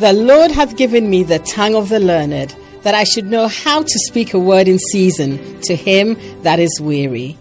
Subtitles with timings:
[0.00, 3.82] The Lord hath given me the tongue of the learned, that I should know how
[3.82, 7.36] to speak a word in season to him that is weary.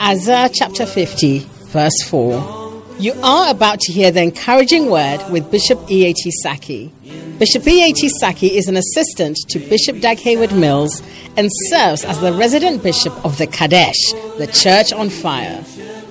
[0.00, 1.40] Isaiah chapter 50,
[1.72, 2.82] verse 4.
[3.00, 6.30] You are about to hear the encouraging word with Bishop E.A.T.
[6.44, 6.92] Sackey.
[7.40, 8.08] Bishop E.A.T.
[8.22, 11.02] Sackey is an assistant to Bishop Dag Heward Mills
[11.36, 15.64] and serves as the resident bishop of the Qodesh, the church on fire.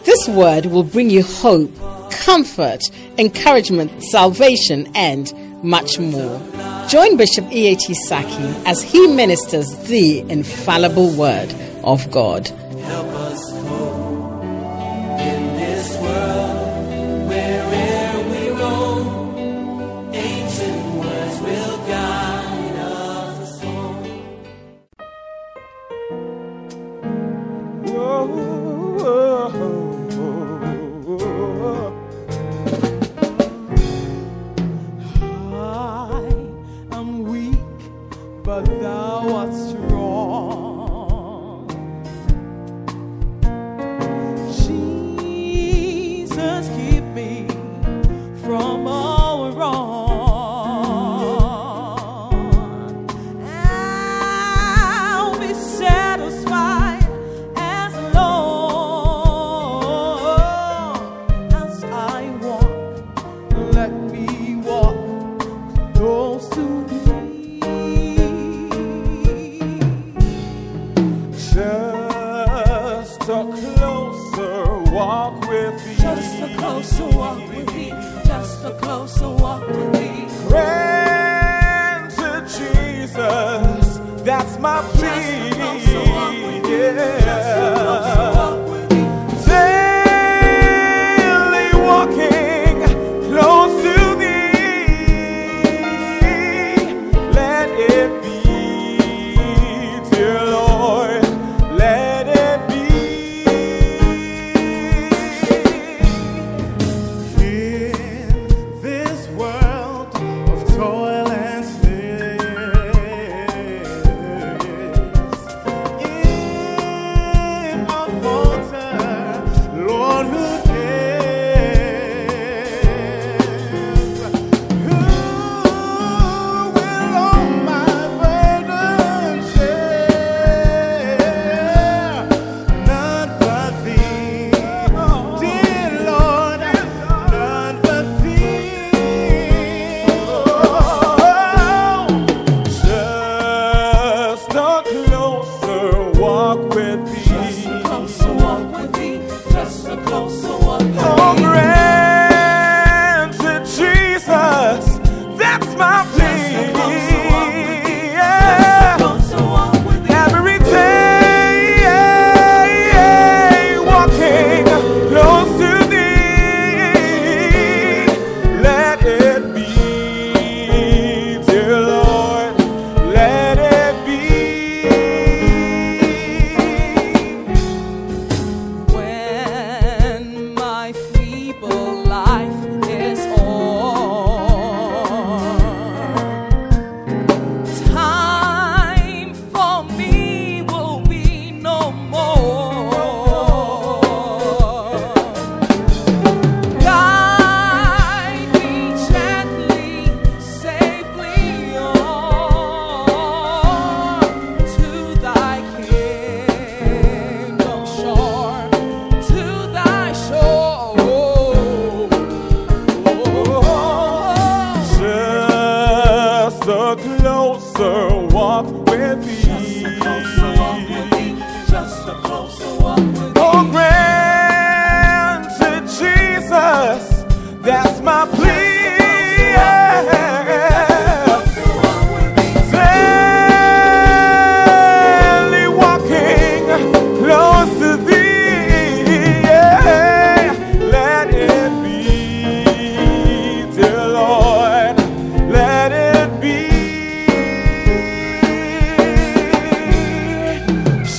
[0.04, 1.71] This word will bring you hope,
[2.11, 2.82] comfort,
[3.18, 5.32] encouragement, salvation, and
[5.64, 6.40] much more.
[6.88, 7.94] Join Bishop E.A.T.
[8.08, 11.54] Sackey as he ministers the infallible word
[11.84, 12.52] of God.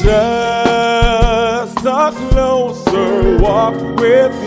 [0.05, 4.44] just a closer walk with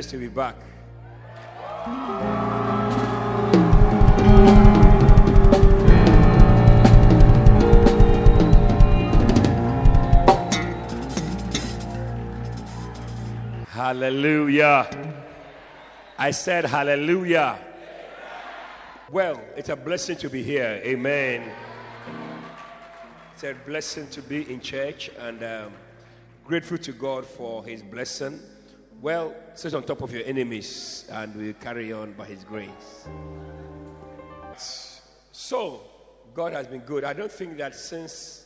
[0.00, 0.54] blessed to be back.
[13.68, 14.88] Hallelujah.
[16.16, 17.58] I said hallelujah.
[19.10, 20.80] Well, it's a blessing to be here.
[20.82, 21.50] Amen.
[23.34, 25.72] It's a blessing to be in church and um,
[26.46, 28.40] grateful to God for his blessing.
[29.00, 33.08] Well, sit on top of your enemies and we'll carry on by his grace.
[35.32, 35.80] So,
[36.34, 37.04] God has been good.
[37.04, 38.44] I don't think that since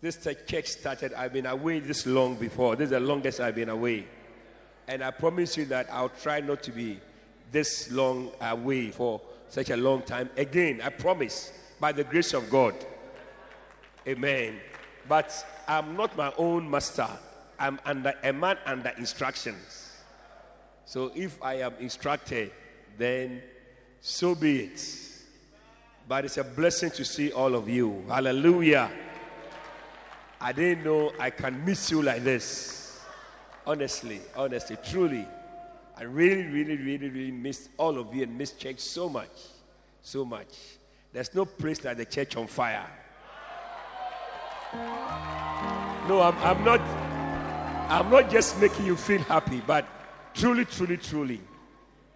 [0.00, 2.74] this church started, I've been away this long before.
[2.74, 4.08] This is the longest I've been away.
[4.88, 6.98] And I promise you that I'll try not to be
[7.52, 10.28] this long away for such a long time.
[10.36, 12.74] Again, I promise, by the grace of God.
[14.08, 14.58] Amen.
[15.08, 15.32] But
[15.68, 17.08] I'm not my own master.
[17.62, 19.92] I'm under a man under instructions.
[20.84, 22.50] So if I am instructed,
[22.98, 23.40] then
[24.00, 24.98] so be it.
[26.08, 28.04] But it's a blessing to see all of you.
[28.08, 28.90] Hallelujah.
[30.40, 33.00] I didn't know I can miss you like this.
[33.64, 35.24] Honestly, honestly, truly.
[35.96, 39.30] I really, really, really, really miss all of you and miss church so much.
[40.00, 40.48] So much.
[41.12, 42.90] There's no place like the church on fire.
[46.08, 47.11] No, I'm, I'm not
[47.92, 49.86] I'm not just making you feel happy, but
[50.32, 51.42] truly, truly, truly,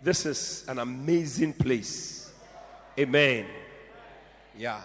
[0.01, 2.33] this is an amazing place.
[2.99, 3.45] Amen.
[4.57, 4.81] Yeah.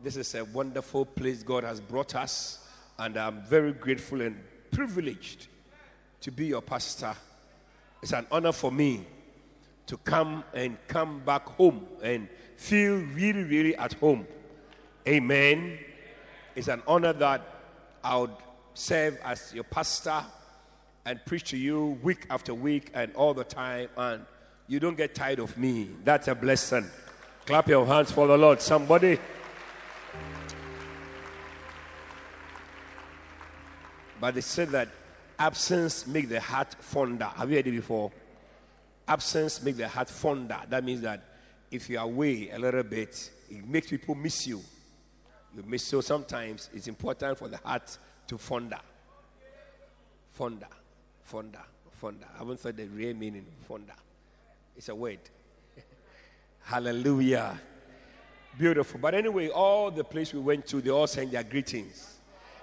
[0.00, 2.64] This is a wonderful place God has brought us,
[2.96, 4.40] and I'm very grateful and
[4.70, 5.48] privileged
[6.20, 7.16] to be your pastor.
[8.00, 9.04] It's an honor for me
[9.88, 14.28] to come and come back home and feel really, really at home.
[15.08, 15.76] Amen.
[16.54, 17.42] It's an honor that
[18.04, 18.30] I would
[18.78, 20.22] serve as your pastor
[21.04, 24.24] and preach to you week after week and all the time, and
[24.68, 25.88] you don't get tired of me.
[26.04, 26.86] That's a blessing.
[27.46, 28.60] Clap your hands for the Lord.
[28.60, 29.18] Somebody.
[34.20, 34.88] But they said that
[35.38, 37.24] absence make the heart fonder.
[37.24, 38.12] Have you heard it before?
[39.06, 40.58] Absence make the heart fonder.
[40.68, 41.22] That means that
[41.70, 44.62] if you are away a little bit, it makes people miss you.
[45.56, 47.96] You miss so sometimes it's important for the heart
[48.28, 48.78] to fonder.
[50.30, 50.68] Fonder,
[51.22, 52.26] fonder, fonder.
[52.34, 53.94] I haven't said the real meaning of fonder.
[54.76, 55.18] It's a word.
[56.62, 57.58] Hallelujah.
[58.56, 59.00] Beautiful.
[59.00, 62.18] But anyway, all the place we went to, they all sent their greetings.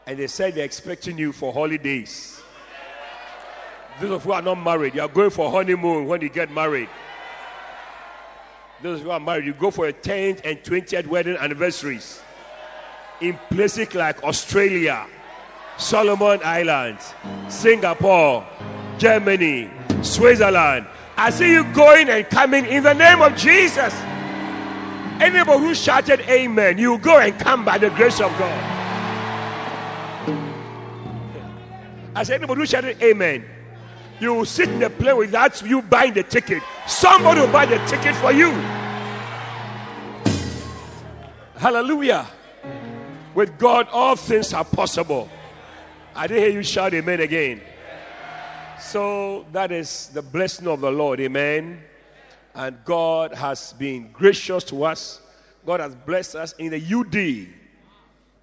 [0.07, 2.41] And they said they're expecting you for holidays.
[3.99, 6.51] Those of you who are not married, you are going for honeymoon when you get
[6.51, 6.89] married.
[8.81, 12.21] Those who are married, you go for a 10th and 20th wedding anniversaries
[13.21, 15.07] in places like Australia,
[15.77, 17.13] Solomon Islands,
[17.49, 18.45] Singapore,
[18.97, 19.69] Germany,
[20.01, 20.87] Switzerland.
[21.17, 23.93] I see you going and coming in the name of Jesus.
[25.19, 28.71] Anybody who shouted amen, you go and come by the grace of God.
[32.15, 33.45] I said, anybody who shouted amen,
[34.19, 36.63] you will sit in the plane without you buying the ticket.
[36.87, 38.51] Somebody will buy the ticket for you.
[41.57, 42.27] Hallelujah.
[43.33, 45.29] With God, all things are possible.
[46.17, 47.59] I didn't hear you shout amen again.
[48.79, 51.19] So that is the blessing of the Lord.
[51.19, 51.83] Amen.
[52.53, 55.19] And God has been gracious to us.
[55.65, 57.53] God has blessed us in the UD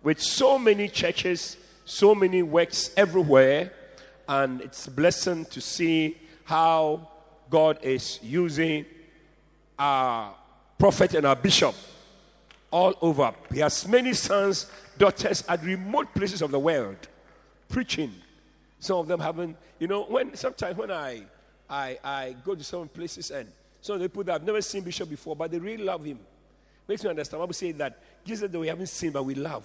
[0.03, 3.73] with so many churches, so many works everywhere.
[4.29, 7.09] And it's a blessing to see how
[7.49, 8.85] God is using
[9.79, 10.35] our
[10.79, 11.75] prophet and our bishop
[12.71, 13.33] all over.
[13.51, 14.67] He has many sons,
[14.99, 17.09] daughters at remote places of the world
[17.73, 18.13] preaching.
[18.79, 21.23] Some of them haven't, you know, when sometimes when I
[21.69, 23.49] I, I go to some places and
[23.81, 26.19] some people that I've never seen Bishop before, but they really love him.
[26.87, 27.41] Makes me understand.
[27.41, 29.65] Bible say that Jesus that we haven't seen, but we love.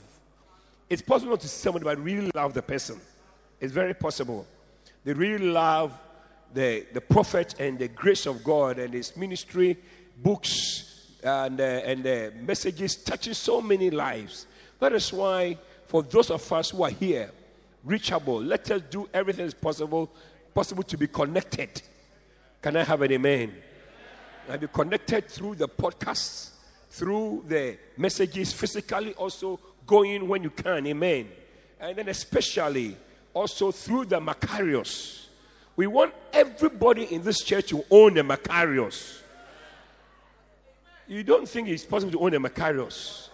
[0.89, 2.99] It's possible not to see somebody, but really love the person.
[3.59, 4.47] It's very possible.
[5.03, 5.99] They really love
[6.53, 9.77] the, the prophet and the grace of God and his ministry,
[10.23, 14.47] books, and, uh, and the messages touching so many lives.
[14.79, 17.31] That is why, for those of us who are here,
[17.87, 20.11] reachable, let us do everything is possible,
[20.53, 21.81] possible to be connected.
[22.61, 23.53] Can I have an amen?
[24.49, 26.49] And be connected through the podcasts,
[26.89, 30.85] through the messages, physically also going when you can.
[30.87, 31.29] Amen.
[31.79, 32.97] And then especially
[33.33, 35.27] also through the Macarius.
[35.75, 39.21] We want everybody in this church to own a Macarius.
[41.07, 43.29] You don't think it's possible to own a Macarius?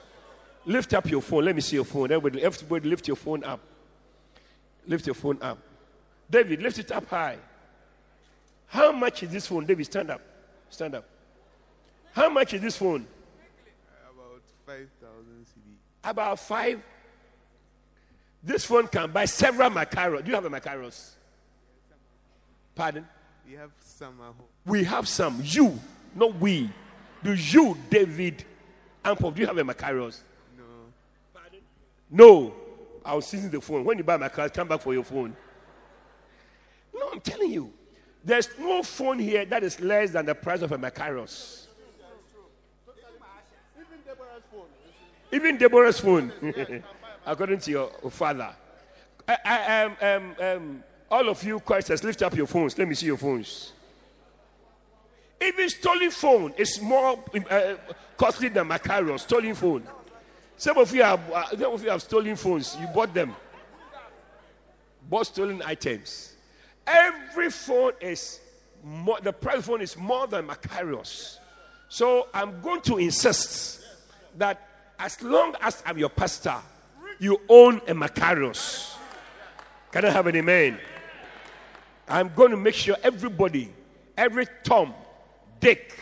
[0.66, 1.46] Lift up your phone.
[1.46, 2.12] Let me see your phone.
[2.12, 3.60] Everybody, everybody lift your phone up.
[4.88, 5.58] Lift your phone up.
[6.30, 7.38] David, lift it up high.
[8.68, 9.66] How much is this phone?
[9.66, 10.22] David, stand up.
[10.70, 11.06] Stand up.
[12.14, 13.08] How much is this phone?
[14.10, 15.78] About 5,000 CD.
[16.04, 16.84] About five.
[18.44, 20.24] This phone can buy several macaros.
[20.24, 21.12] Do you have a macaros?
[22.76, 23.08] Pardon?
[23.48, 24.36] We have some at home.
[24.66, 25.42] We have some.
[25.44, 25.80] You,
[26.16, 26.70] not we.
[27.24, 28.44] Do you, David
[29.06, 30.20] Ampov, do you have a macaros?
[30.58, 30.64] No.
[31.34, 31.60] Pardon?
[32.10, 32.54] No.
[33.06, 33.84] I was seizing the phone.
[33.84, 35.36] When you buy my car, come back for your phone.
[36.94, 37.74] No, I'm telling you.
[38.24, 41.68] There's no phone here that is less than the price of a macaros.
[43.78, 44.68] Even Deborah's phone,
[45.32, 46.84] Even Deborah's phone
[47.26, 48.56] according to your father.
[49.28, 52.78] I, I, um, um, um, all of you questions, lift up your phones.
[52.78, 53.74] Let me see your phones.
[55.42, 57.76] Even stolen phone is more uh,
[58.16, 59.20] costly than Macaron.
[59.20, 59.84] Stolen phone.
[60.58, 62.78] Some of you have, uh, some of you have stolen phones.
[62.80, 63.36] You bought them.
[65.10, 66.34] Bought stolen items.
[66.86, 68.40] Every phone is
[68.84, 71.38] more, the price of phone is more than Macarius.
[71.90, 73.82] So I'm going to insist
[74.38, 74.68] that
[75.00, 76.56] as long as I'm your pastor,
[77.20, 78.96] you own a Macarius.
[79.92, 80.80] Can I have an amen?
[82.08, 83.72] I'm going to make sure everybody,
[84.18, 84.94] every Tom,
[85.60, 85.94] Dick,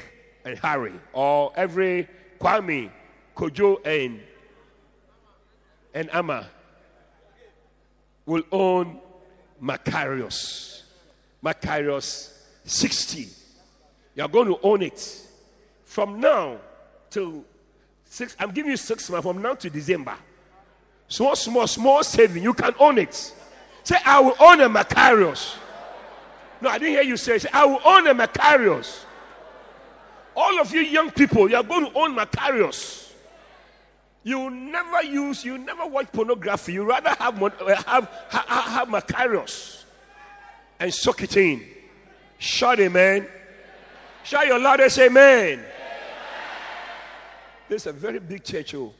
[0.46, 2.08] and Harry, or every
[2.40, 2.90] Kwame,
[3.36, 4.22] Kojo, and
[5.94, 6.48] and Amma
[8.26, 9.00] will own
[9.62, 10.84] Macarius.
[11.44, 12.32] Macarius
[12.64, 13.28] 60.
[14.16, 15.28] You're going to own it.
[15.86, 16.58] From now
[17.10, 17.44] till
[18.06, 20.16] six, I'm giving you six months from now to December.
[21.08, 22.44] Small, small, small saving.
[22.44, 23.34] You can own it.
[23.84, 25.58] Say, I will own a Macarius.
[26.62, 29.04] No, I didn't hear you say, say I will own a Macarius.
[30.36, 33.01] All of you young people, you are going to own Macarius.
[34.24, 36.74] You never use, you never watch pornography.
[36.74, 37.50] You rather have uh,
[37.88, 39.84] have have, have Macarius
[40.80, 41.66] and soak it in.
[42.38, 43.28] Shout amen.
[44.24, 45.64] Shout your loudest amen.
[47.68, 48.76] This is a very big church.
[48.76, 48.94] Oh,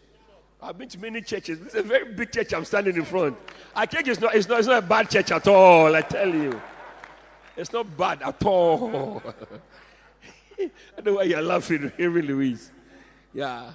[0.62, 1.60] I've been to many churches.
[1.60, 2.54] This is a very big church.
[2.54, 3.38] I'm standing in front.
[3.76, 4.34] I think it's not.
[4.34, 4.60] It's not.
[4.60, 5.96] It's not a bad church at all.
[5.96, 6.60] I tell you,
[7.56, 9.22] it's not bad at all.
[10.60, 12.72] I know why you're laughing, Henry Louise.
[13.34, 13.72] Yeah.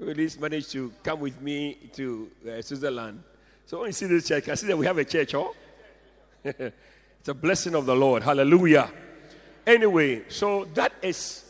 [0.00, 3.22] Louise managed to come with me to uh, Switzerland.
[3.66, 5.56] So when you see this church, I see that we have a church, oh?
[6.44, 8.22] it's a blessing of the Lord.
[8.22, 8.92] Hallelujah.
[9.66, 11.44] Anyway, so that is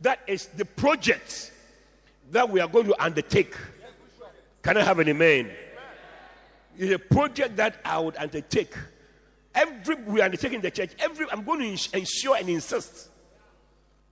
[0.00, 1.52] that is the project
[2.30, 3.54] that we are going to undertake.
[4.62, 5.50] Can I have an amen?
[6.78, 8.72] It's a project that I would undertake.
[9.54, 10.92] Every we are undertaking the church.
[11.00, 13.08] Every I'm going to ensure and insist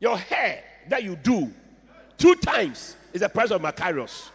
[0.01, 1.53] your hair that you do
[2.19, 4.31] two times is the price of Macarius.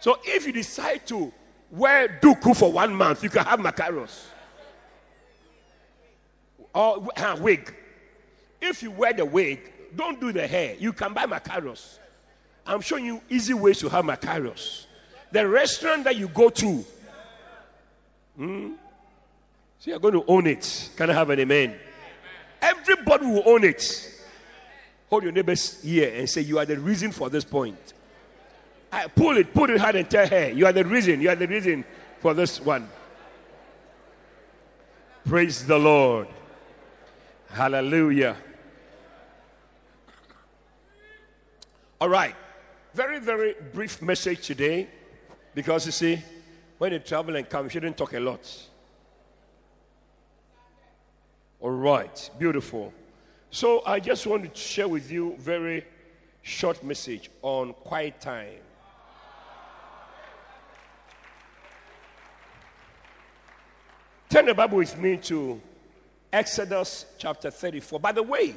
[0.00, 1.32] So if you decide to
[1.70, 4.26] wear duku for one month, you can have Macarius.
[6.74, 7.74] Or uh, wig.
[8.60, 10.76] If you wear the wig, don't do the hair.
[10.78, 11.98] You can buy Macarius.
[12.66, 14.86] I'm showing you easy ways to have Macarius.
[15.32, 16.84] The restaurant that you go to,
[18.36, 18.72] hmm,
[19.78, 20.90] so you're going to own it.
[20.96, 21.74] Can I have an amen?
[22.60, 24.09] Everybody will own it.
[25.10, 27.94] Hold your neighbor's ear and say, You are the reason for this point.
[28.92, 31.36] I pull it, pull it hard and tell her, You are the reason, you are
[31.36, 31.84] the reason
[32.20, 32.88] for this one.
[35.26, 36.28] Praise the Lord.
[37.48, 38.36] Hallelujah.
[42.00, 42.34] All right.
[42.94, 44.88] Very, very brief message today
[45.54, 46.20] because you see,
[46.78, 48.68] when you travel and come, you shouldn't talk a lot.
[51.60, 52.30] All right.
[52.38, 52.92] Beautiful.
[53.50, 55.84] So I just want to share with you very
[56.42, 58.58] short message on quiet time.
[64.28, 65.60] Turn the Bible with me to
[66.32, 67.98] Exodus chapter 34.
[67.98, 68.54] By the way,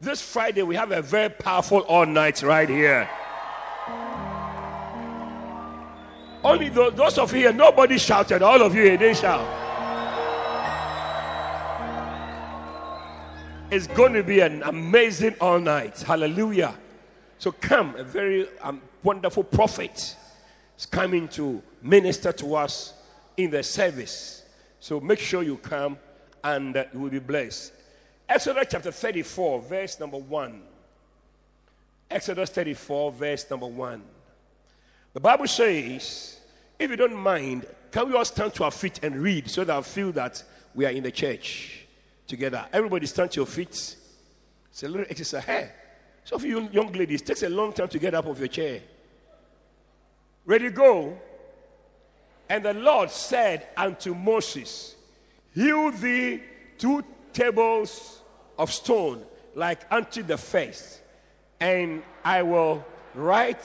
[0.00, 3.10] this Friday we have a very powerful all night right here.
[6.44, 8.42] Only those, those of you here, nobody shouted.
[8.42, 9.67] All of you here didn't shout.
[13.70, 16.00] It's going to be an amazing all night.
[16.00, 16.74] Hallelujah.
[17.38, 20.16] So come, a very um, wonderful prophet
[20.78, 22.94] is coming to minister to us
[23.36, 24.42] in the service.
[24.80, 25.98] So make sure you come
[26.42, 27.74] and uh, you will be blessed.
[28.26, 30.62] Exodus chapter 34, verse number 1.
[32.10, 34.02] Exodus 34, verse number 1.
[35.12, 36.40] The Bible says,
[36.78, 39.76] if you don't mind, can we all stand to our feet and read so that
[39.76, 40.42] I feel that
[40.74, 41.77] we are in the church
[42.28, 42.64] together?
[42.72, 43.96] Everybody stand to your feet.
[44.70, 45.44] It's a little exercise.
[45.44, 45.72] Hey,
[46.24, 48.80] some of you young ladies, takes a long time to get up off your chair.
[50.44, 51.18] Ready, go.
[52.48, 54.94] And the Lord said unto Moses,
[55.54, 56.42] Hew thee
[56.78, 58.22] two tables
[58.58, 61.00] of stone like unto the first,
[61.60, 63.60] and I will write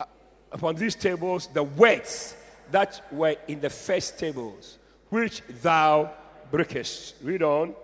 [0.00, 0.04] uh,
[0.50, 2.34] upon these tables the words
[2.70, 4.78] that were in the first tables,
[5.10, 6.12] which thou
[6.50, 7.16] breakest.
[7.22, 7.74] Read on.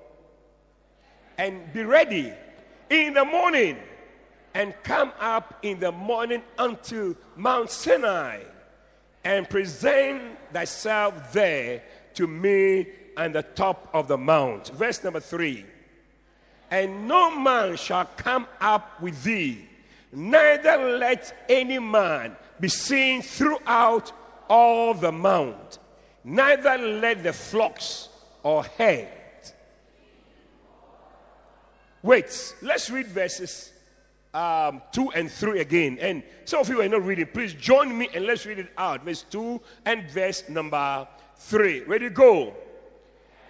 [1.39, 2.33] And be ready
[2.91, 3.79] in the morning,
[4.55, 8.41] and come up in the morning unto Mount Sinai,
[9.25, 11.83] and present thyself there
[12.15, 14.69] to me on the top of the mount.
[14.69, 15.65] Verse number three.
[16.71, 19.69] And no man shall come up with thee,
[20.13, 24.13] neither let any man be seen throughout
[24.49, 25.79] all the mount,
[26.25, 28.09] neither let the flocks
[28.43, 29.09] or herd.
[32.03, 33.73] Wait, let's read verses
[34.35, 35.99] um, 2 and 3 again.
[36.01, 37.27] And some of you are not reading.
[37.27, 39.05] Please join me and let's read it out.
[39.05, 41.07] Verse 2 and verse number
[41.37, 41.83] 3.
[41.83, 42.55] Ready, go.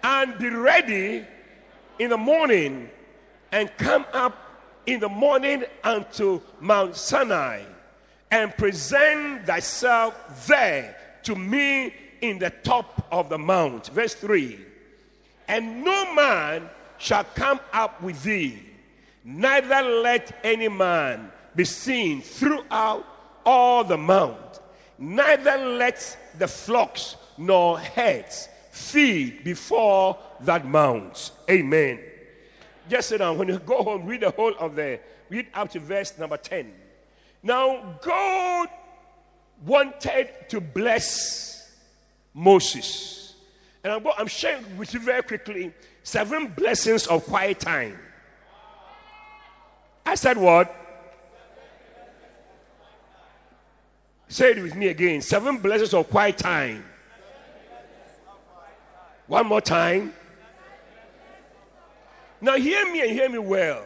[0.03, 1.25] And be ready
[1.97, 2.89] in the morning
[3.51, 4.37] and come up
[4.85, 7.63] in the morning unto Mount Sinai
[8.29, 13.87] and present thyself there to me in the top of the mount.
[13.87, 14.59] Verse 3
[15.53, 18.57] And no man shall come up with thee,
[19.23, 23.05] neither let any man be seen throughout
[23.45, 24.61] all the mount,
[24.97, 31.29] neither let the flocks nor herds feed before that mount.
[31.47, 31.99] Amen.
[32.89, 33.37] Just sit down.
[33.37, 36.73] When you go home, read the whole of the, read up to verse number 10.
[37.43, 38.69] Now, God
[39.63, 41.71] wanted to bless
[42.33, 43.22] Moses.
[43.83, 47.97] And I'm, I'm sharing with you very quickly seven blessings of quiet time.
[50.05, 50.73] I said what?
[54.27, 55.21] Say it with me again.
[55.21, 56.83] Seven blessings of quiet time.
[59.27, 60.13] One more time.
[62.41, 63.85] Now, hear me and hear me well.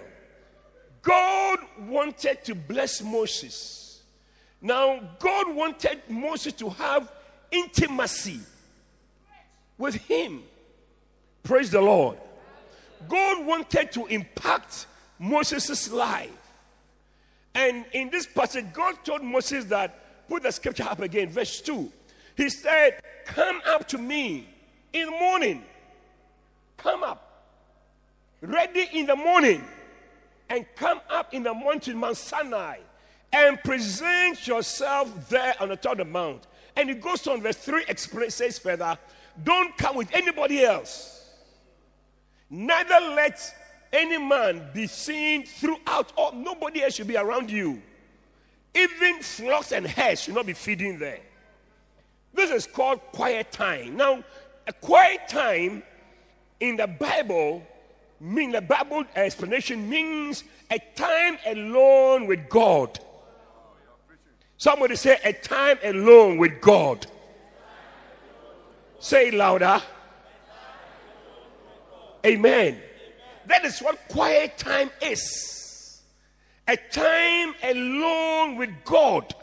[1.01, 4.01] God wanted to bless Moses.
[4.61, 7.11] Now, God wanted Moses to have
[7.51, 8.39] intimacy
[9.77, 10.43] with him.
[11.43, 12.17] Praise the Lord.
[13.07, 14.87] God wanted to impact
[15.19, 16.31] Moses' life.
[17.53, 21.91] And in this passage, God told Moses that, put the scripture up again, verse 2.
[22.35, 24.47] He said, Come up to me
[24.93, 25.63] in the morning.
[26.77, 27.23] Come up.
[28.41, 29.63] Ready in the morning.
[30.49, 32.77] And come up in the mountain, Mount Sinai.
[33.33, 36.47] And present yourself there on the top of the mount.
[36.75, 38.97] And it goes on, verse 3 explains, says further,
[39.43, 41.13] Don't come with anybody else.
[42.49, 43.39] Neither let
[43.93, 46.33] any man be seen throughout all.
[46.33, 47.81] Nobody else should be around you.
[48.73, 51.19] Even flocks and herds should not be feeding there.
[52.33, 53.97] This is called quiet time.
[53.97, 54.23] Now,
[54.67, 55.83] a quiet time
[56.59, 57.65] in the Bible,
[58.19, 62.99] mean the Bible explanation means a time alone with God.
[64.57, 67.05] Somebody say a time alone with God.
[68.99, 69.81] Say louder.
[72.25, 72.81] Amen.
[73.45, 76.01] That is what quiet time is.
[76.67, 79.33] A time alone with God.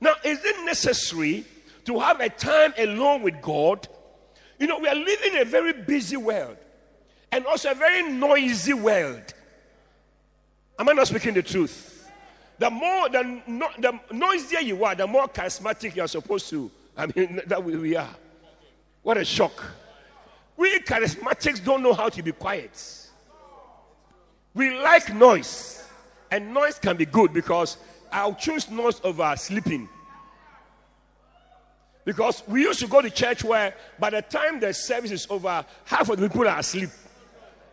[0.00, 1.44] Now, is it necessary
[1.86, 3.88] to have a time alone with God?
[4.58, 6.58] You know, we are living in a very busy world
[7.32, 9.32] and also a very noisy world.
[10.78, 12.10] Am I not speaking the truth?
[12.58, 16.70] The more, the, no, the noisier you are, the more charismatic you are supposed to.
[16.94, 18.14] I mean, that we are.
[19.02, 19.64] What a shock.
[20.56, 23.08] We charismatics don't know how to be quiet.
[24.52, 25.84] We like noise,
[26.30, 27.76] and noise can be good because
[28.12, 29.88] I'll choose noise over sleeping.
[32.04, 35.64] Because we used to go to church where by the time the service is over,
[35.84, 36.90] half of the people are asleep.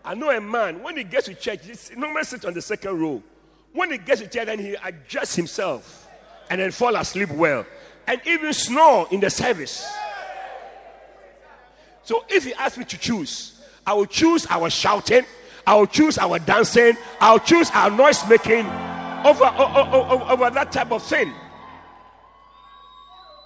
[0.06, 3.00] I know a man, when he gets to church, he normally sits on the second
[3.00, 3.22] row.
[3.74, 6.08] When he gets to church, then he adjusts himself
[6.50, 7.66] and then fall asleep well.
[8.06, 9.86] And even snore in the service.
[12.08, 15.26] So if he asks me to choose, I will choose our shouting,
[15.66, 18.66] I will choose our dancing, I'll choose our noise making
[19.26, 21.34] over, over, over, over that type of thing.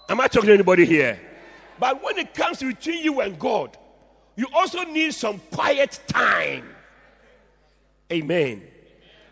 [0.07, 1.19] Am I talking to anybody here?
[1.79, 3.75] But when it comes between you and God,
[4.35, 6.69] you also need some quiet time.
[8.13, 8.61] Amen.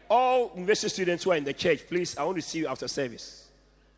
[0.10, 2.88] All university students who are in the church, please, I want to see you after
[2.88, 3.48] service.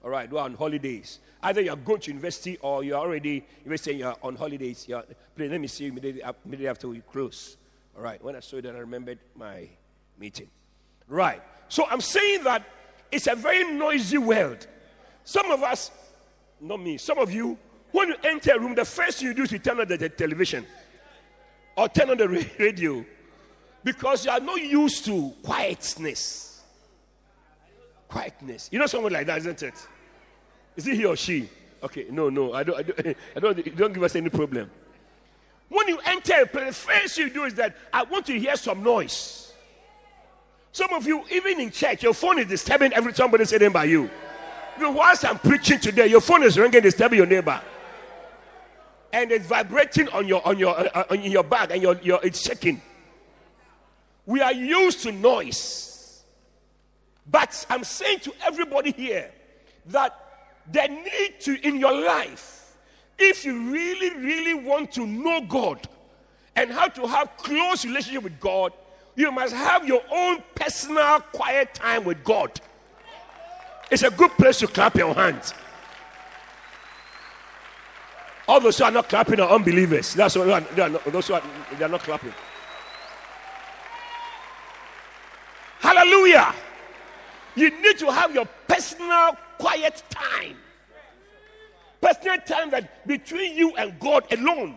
[0.04, 1.20] All right, we are on holidays.
[1.44, 4.86] Either you're going to university or you're already university you're on holidays.
[4.88, 5.04] You're,
[5.36, 7.58] please, let me see you immediately, immediately after we close.
[7.96, 9.68] All right, when I saw that, I remembered my
[10.20, 10.50] meeting.
[11.08, 11.42] Right.
[11.68, 12.64] So I'm saying that
[13.12, 14.68] it's a very noisy world.
[15.24, 15.92] Some of us,
[16.60, 17.58] not me, some of you
[17.92, 19.98] When you enter a room, the first thing you do is you turn on the,
[19.98, 20.66] the television
[21.76, 22.28] or turn on the
[22.60, 23.06] radio
[23.84, 26.62] because you are not used to quietness.
[28.08, 28.70] Quietness.
[28.72, 29.88] You know someone like that, isn't it?
[30.76, 31.50] Is it he or she?
[31.84, 34.70] Okay, no, no, I don't, I don't, I don't, don't give us any problem.
[35.70, 38.84] When you enter a place, first you do is that I want to hear some
[38.84, 39.54] noise.
[40.74, 44.10] Some of you, even in church, your phone is disturbing every somebody sitting by you.
[44.78, 47.62] Even whilst I'm preaching today, your phone is ringing, disturbing your neighbor,
[49.12, 52.20] and it's vibrating on your on your uh, uh, on your bag, and your, your
[52.24, 52.82] it's shaking.
[54.26, 56.24] We are used to noise,
[57.30, 59.32] but I'm saying to everybody here
[59.88, 60.21] that
[60.72, 62.76] the need to in your life,
[63.18, 65.88] if you really really want to know God
[66.56, 68.74] and how to have close relationship with God,
[69.16, 72.60] you must have your own personal quiet time with God.
[73.90, 75.54] It's a good place to clap your hands.
[78.48, 80.14] All those who are not clapping are unbelievers.
[80.14, 80.46] That's what
[80.76, 81.44] they are not, those who are
[81.78, 82.34] they are not clapping.
[85.80, 86.54] Hallelujah.
[87.56, 90.58] You need to have your personal quiet time.
[92.02, 94.76] Personal time that between you and God alone.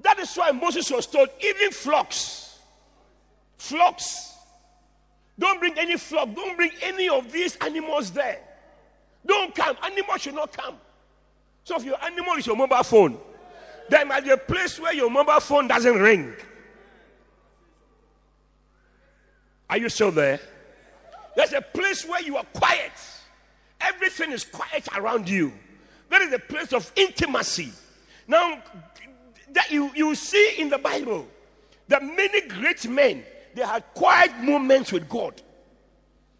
[0.00, 2.58] That is why Moses was told, even flocks,
[3.56, 4.34] flocks,
[5.38, 8.40] don't bring any flock, don't bring any of these animals there.
[9.24, 9.76] Don't come.
[9.82, 10.76] Animals should not come.
[11.64, 13.18] So if your animal is your mobile phone,
[13.88, 16.34] there might be a place where your mobile phone doesn't ring.
[19.68, 20.40] Are you still there?
[21.36, 22.92] There's a place where you are quiet.
[23.80, 25.52] Everything is quiet around you.
[26.10, 27.72] That is a place of intimacy.
[28.26, 28.62] Now,
[29.52, 31.28] that you, you see in the Bible
[31.88, 33.22] that many great men
[33.56, 35.40] they had quiet moments with God.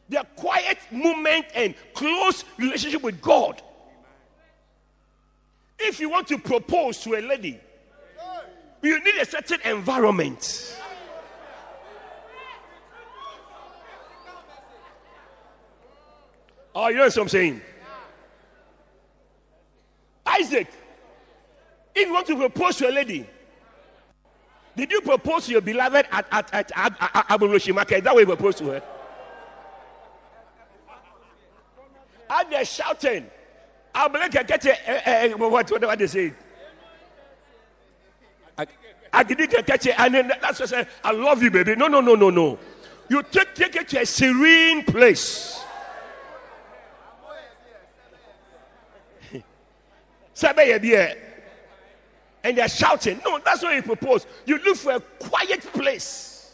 [0.09, 3.63] Their quiet moment and close relationship with God.
[5.79, 7.59] If you want to propose to a lady,
[8.83, 10.76] you need a certain environment.
[16.79, 17.63] Oh, you know what I'm saying?
[20.27, 20.69] Isaac,
[21.95, 23.27] if you want to propose to a lady,
[24.77, 27.97] did you propose to your beloved at, at, at, at, at Agbogbloshie market?
[27.97, 28.83] Is that way you proposed to her?
[32.29, 33.27] And they're shouting.
[33.95, 35.39] I'll be like, get it.
[35.39, 36.35] What, what they say?
[39.27, 39.99] Didn't catch it.
[39.99, 40.89] And then that's what I said.
[41.03, 41.75] I love you, baby.
[41.75, 42.59] No, no, no, no, no.
[43.09, 45.63] You take, take it to a serene place.
[50.37, 51.17] Sabe
[52.45, 53.21] and they're shouting.
[53.25, 54.29] No, that's what he proposed.
[54.45, 56.53] You look for a quiet place.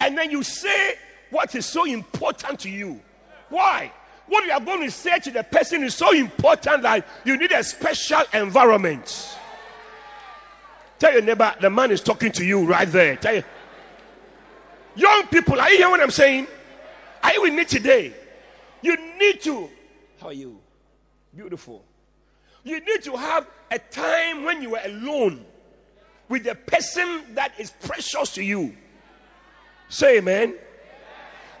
[0.00, 0.96] And then you say
[1.30, 3.00] what is so important to you.
[3.48, 3.92] Why?
[4.26, 7.52] What you are going to say to the person is so important that you need
[7.52, 9.38] a special environment.
[10.98, 13.16] Tell your neighbor, the man is talking to you right there.
[13.16, 13.44] Tell you.
[14.96, 16.48] Young people, are you hearing what I'm saying?
[17.22, 18.12] Are you with me today?
[18.82, 19.70] You need to.
[20.20, 20.58] How are you?
[21.34, 21.85] Beautiful.
[22.66, 25.46] You need to have a time when you are alone
[26.28, 28.76] with the person that is precious to you.
[29.88, 30.56] Say amen.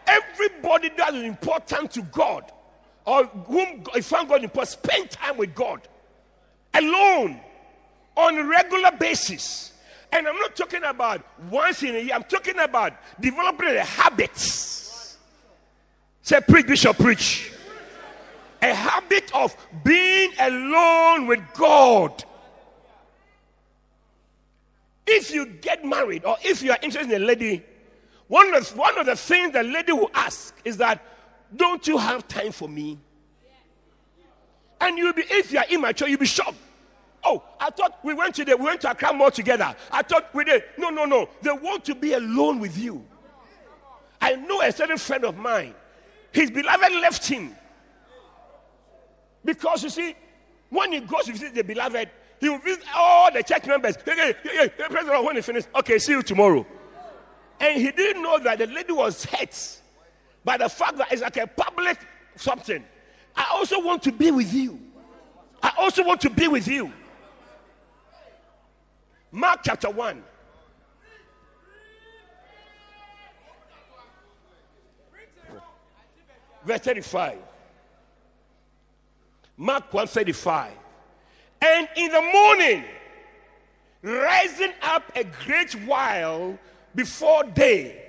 [0.04, 2.50] Everybody that is important to God
[3.04, 5.86] or whom I found God important, spend time with God
[6.74, 7.40] alone
[8.16, 9.74] on a regular basis.
[10.10, 14.36] And I'm not talking about once in a year, I'm talking about developing a habit.
[14.36, 17.52] Say, preach, bishop, preach
[18.62, 22.24] a habit of being alone with God.
[25.06, 27.62] If you get married or if you are interested in a lady,
[28.28, 31.02] one of, the, one of the things the lady will ask is that,
[31.54, 32.98] don't you have time for me?
[34.80, 36.56] And you'll be, if you are immature, you'll be shocked.
[37.24, 39.74] Oh, I thought we went to the, we went to Accra Mall together.
[39.90, 40.64] I thought we did.
[40.76, 41.28] No, no, no.
[41.40, 43.04] They want to be alone with you.
[44.20, 45.74] I know a certain friend of mine.
[46.32, 47.54] His beloved left him
[49.46, 50.14] because you see,
[50.68, 53.96] when he goes to visit the beloved, he will visit all the church members.
[54.04, 56.66] Hey, hey, hey, President, when he finished, okay, see you tomorrow.
[57.58, 59.80] And he didn't know that the lady was hurt
[60.44, 61.98] by the fact that it's like a public
[62.34, 62.84] something.
[63.34, 64.80] I also want to be with you.
[65.62, 66.92] I also want to be with you.
[69.32, 70.22] Mark chapter 1.
[76.64, 77.38] Verse 35.
[79.56, 80.72] Mark 135.
[81.62, 82.84] And in the morning,
[84.02, 86.58] rising up a great while
[86.94, 88.02] before day,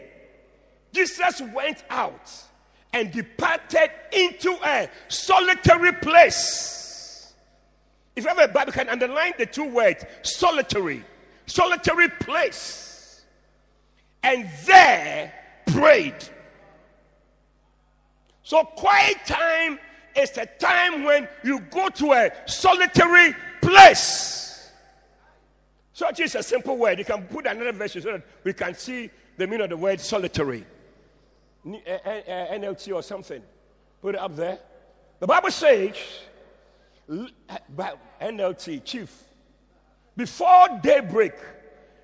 [0.94, 2.32] Jesus went out
[2.94, 7.34] and departed into a solitary place.
[8.16, 11.04] If have a Bible, can underline the two words solitary,
[11.46, 13.24] solitary place.
[14.24, 15.34] And there
[15.68, 16.16] prayed.
[18.44, 19.78] So, quiet time
[20.18, 24.70] is a time when you go to a solitary place.
[25.94, 27.00] So, it's a simple word.
[27.00, 30.00] You can put another version so that we can see the meaning of the word
[30.00, 30.66] solitary.
[31.66, 33.42] N- uh, uh, uh, NLT or something.
[34.02, 34.60] Put it up there.
[35.20, 35.96] The Bible says,
[38.22, 39.24] NLT, chief,
[40.16, 41.34] before daybreak,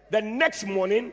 [0.09, 1.11] the next morning,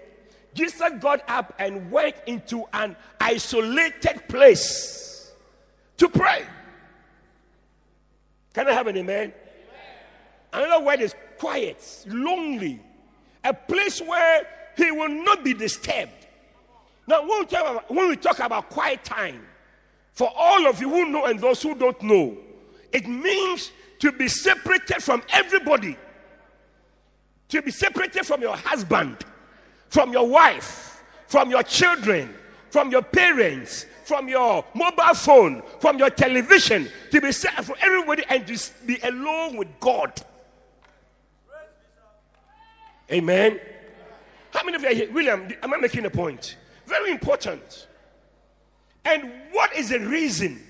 [0.55, 5.31] Jesus got up and went into an isolated place
[5.97, 6.45] to pray.
[8.55, 9.33] Can I have an amen?
[10.53, 12.81] Another word is quiet, lonely,
[13.45, 16.11] a place where he will not be disturbed.
[17.07, 19.47] Now, when we talk about, when we talk about quiet time,
[20.13, 22.37] for all of you who know and those who don't know,
[22.93, 25.97] it means to be separated from everybody,
[27.49, 29.19] to be separated from your husband,
[29.89, 32.35] from your wife, from your children,
[32.71, 38.25] from your parents, from your mobile phone, from your television, to be set from everybody
[38.29, 40.13] and to be alone with God.
[43.13, 43.61] Amen.
[44.53, 45.13] How many of you are here?
[45.13, 46.57] William, am I making a point?
[46.87, 47.87] Very important.
[49.05, 50.61] And what is the reason?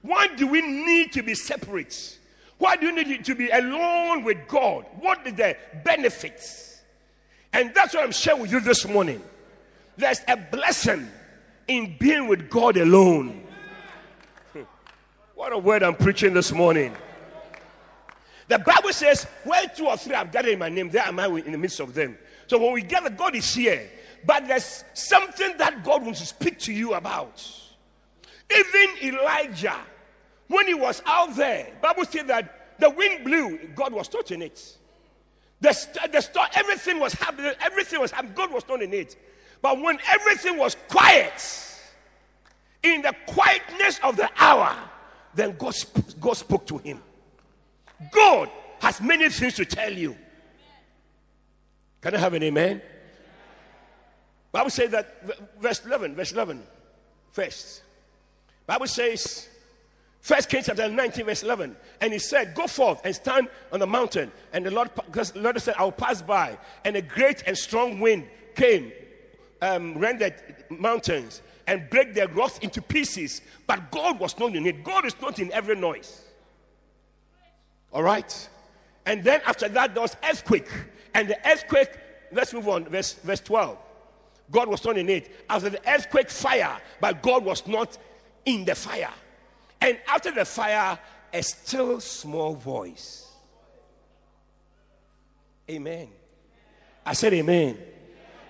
[0.00, 2.18] Why do we need to be separate?
[2.56, 4.86] Why do you need to be alone with God?
[4.98, 6.80] What is the benefits?
[7.52, 9.22] And that's what I'm sharing with you this morning.
[9.98, 11.10] There's a blessing
[11.76, 13.42] in being with God alone.
[15.34, 16.94] What a word I'm preaching this morning.
[18.48, 21.26] The Bible says, Where two or three have gathered in my name, there am I
[21.26, 22.18] in the midst of them.
[22.46, 23.90] So when we gather, God is here.
[24.24, 27.44] But there's something that God wants to speak to you about.
[28.54, 29.78] Even Elijah,
[30.48, 34.76] when he was out there, Bible said that the wind blew, God was touching it.
[35.60, 35.70] The,
[36.12, 39.16] the everything was happening, everything was happening, God was not in it.
[39.62, 41.32] But when everything was quiet,
[42.82, 44.76] in the quietness of the hour,
[45.34, 47.00] then God, sp- God spoke to him.
[48.10, 50.16] God has many things to tell you.
[52.00, 52.82] Can I have an amen?
[54.50, 56.62] Bible says that verse 11, verse 11,
[57.30, 57.82] first.
[58.66, 59.48] Bible says,
[60.20, 61.76] First Kings chapter 19, verse 11.
[62.00, 64.30] And he said, Go forth and stand on the mountain.
[64.52, 66.58] And the Lord, the Lord said, I will pass by.
[66.84, 68.92] And a great and strong wind came,
[69.62, 70.34] um, rendered
[70.68, 73.40] mountains, and break their rocks into pieces.
[73.66, 74.84] But God was not in it.
[74.84, 76.20] God is not in every noise.
[77.92, 78.48] All right.
[79.06, 80.68] And then after that, there was earthquake.
[81.14, 81.90] And the earthquake,
[82.32, 83.78] let's move on, verse, verse 12.
[84.50, 85.30] God was not in it.
[85.48, 87.96] After the earthquake, fire, but God was not
[88.44, 89.12] in the fire.
[89.80, 90.98] And after the fire,
[91.32, 93.30] a still small voice.
[95.70, 96.08] Amen.
[97.06, 97.78] I said amen.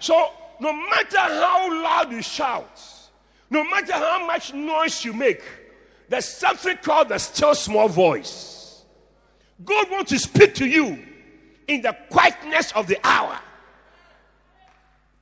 [0.01, 0.31] So,
[0.62, 2.81] no matter how loud you shout,
[3.51, 5.42] no matter how much noise you make,
[6.09, 8.85] there's something called the still small voice.
[9.64, 11.03] God wants to speak to you
[11.66, 13.40] in the quietness of the hour.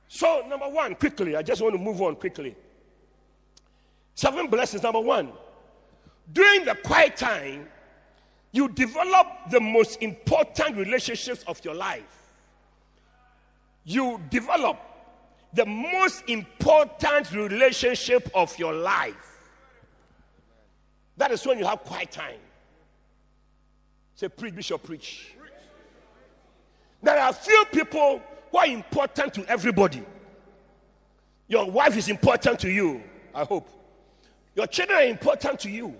[0.07, 2.55] So, number one, quickly, I just want to move on quickly.
[4.13, 4.83] Seven blessings.
[4.83, 5.31] Number one,
[6.31, 7.67] during the quiet time,
[8.51, 12.31] you develop the most important relationships of your life.
[13.83, 14.90] You develop
[15.53, 19.15] the most important relationship of your life.
[21.17, 22.39] That is when you have quiet time.
[24.15, 25.33] Say, preach, bishop, preach.
[27.03, 30.03] There are few people who are important to everybody.
[31.47, 33.01] Your wife is important to you,
[33.33, 33.67] I hope.
[34.55, 35.95] Your children are important to you.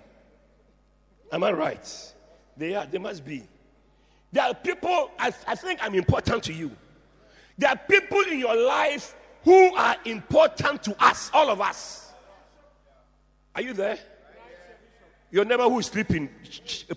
[1.30, 2.14] Am I right?
[2.56, 3.42] They are, they must be.
[4.32, 6.70] There are people, I, I think I'm important to you.
[7.58, 12.10] There are people in your life who are important to us, all of us.
[13.54, 13.98] Are you there?
[15.30, 16.28] Your neighbor who is sleeping,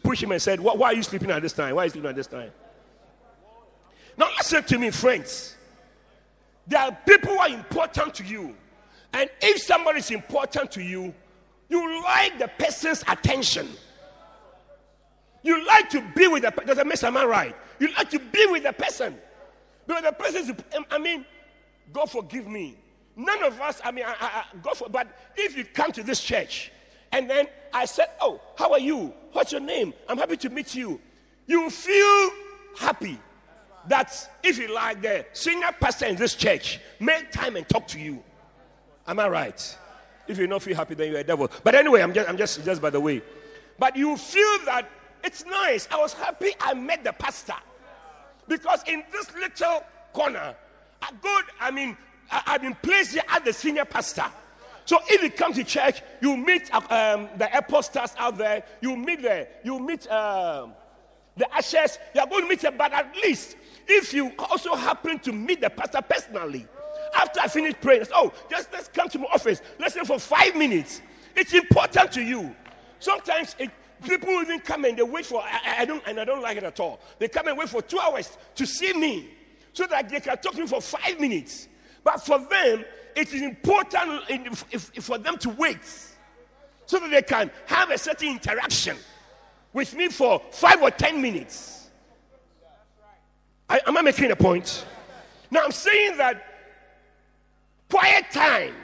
[0.04, 1.76] push him and said, Why are you sleeping at this time?
[1.76, 2.52] Why are you sleeping at this time?
[4.18, 5.56] Now, listen to me, friends.
[6.68, 8.56] There are people who are important to you.
[9.14, 11.14] And if somebody is important to you,
[11.70, 13.70] you like the person's attention.
[15.44, 16.68] You like to be with the person.
[16.68, 17.56] Does that make I right?
[17.80, 19.16] You like to be with the person.
[19.86, 20.54] Because the person is,
[20.90, 21.26] I mean,
[21.94, 22.78] God forgive me.
[23.16, 26.22] None of us, I mean, I, I, God for, but if you come to this
[26.22, 26.72] church
[27.12, 29.14] and then I said, Oh, how are you?
[29.32, 29.94] What's your name?
[30.10, 31.00] I'm happy to meet you.
[31.48, 32.32] You feel
[32.78, 33.20] happy
[33.88, 34.12] that
[34.44, 38.22] if you like the senior pastor in this church, make time and talk to you.
[39.08, 39.78] Am I right?
[40.28, 41.50] If you don't feel happy, then you're a devil.
[41.64, 43.22] But anyway, I'm just, I'm just, just by the way.
[43.78, 44.90] But you feel that
[45.26, 45.88] It's nice.
[45.92, 47.56] I was happy I met the pastor.
[48.48, 50.56] Because in this little corner,
[51.06, 51.98] I go, I mean,
[52.32, 54.26] I, I've been placed here as the senior pastor.
[54.86, 58.96] So if you come to church, you meet uh, um, the apostles out there, you
[58.96, 60.74] meet the, you meet um,
[61.38, 65.20] the ashes, you are going to meet them, but at least if you also happen
[65.20, 66.68] to meet the pastor personally,
[67.16, 71.02] after I finish praying, oh, just let's come to my office, say for five minutes.
[71.36, 72.56] It's important to you.
[73.00, 73.70] Sometimes it,
[74.04, 76.64] people even come and they wait for, I, I don't, and I don't like it
[76.64, 77.00] at all.
[77.20, 79.30] They come and wait for two hours to see me
[79.76, 81.68] so that they can talk to me for five minutes.
[82.02, 85.84] But for them, it is important in- if- if- for them to wait
[86.86, 88.98] so that they can have a certain interaction
[89.74, 91.90] with me for five or ten minutes.
[93.70, 94.86] I, am I making a point?
[95.52, 96.42] Now I'm saying that
[97.90, 98.76] quiet time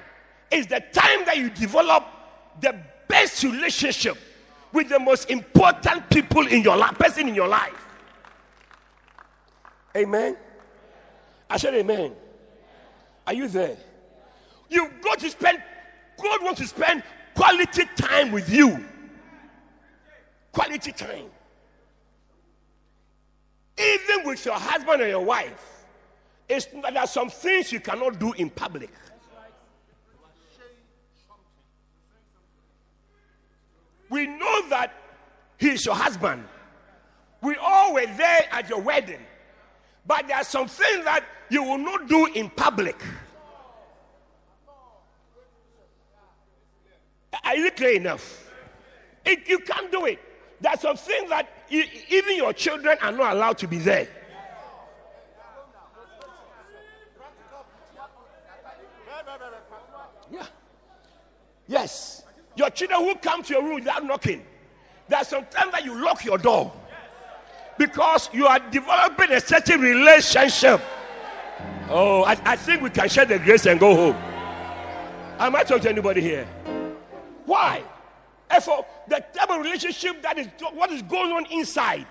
[0.50, 2.06] is the time that you develop
[2.60, 2.76] the
[3.08, 4.18] best relationship
[4.74, 7.88] with the most important people in your life, person in your life.
[9.96, 10.36] Amen.
[11.52, 12.14] I said amen.
[13.28, 13.76] Are you there?
[14.70, 15.62] You've got to spend,
[16.18, 17.04] God wants to spend
[17.36, 18.86] quality time with you.
[20.54, 21.26] Quality time.
[23.78, 25.84] Even with your husband or your wife,
[26.48, 28.90] it's, there are some things you cannot do in public.
[34.10, 34.94] We know that
[35.58, 36.46] he's your husband.
[37.42, 39.20] We all were there at your wedding.
[40.06, 43.02] But there are some things that you will not do in public.
[47.44, 48.50] Are you clear enough?
[49.26, 50.20] It, you can't do it.
[50.60, 54.08] There are some things that e- even your children are not allowed to be there.
[60.32, 60.46] Yeah.
[61.68, 62.24] Yes.
[62.56, 64.46] Your children who come to your room without knocking.
[65.08, 66.72] There's some time that you lock your door
[67.82, 70.80] because you are developing a certain relationship.
[71.90, 74.16] Oh, I, I think we can share the grace and go home.
[75.40, 76.46] Am I talking to anybody here?
[77.46, 77.82] Why?
[78.48, 82.06] Therefore, the type of relationship that is what is going on inside,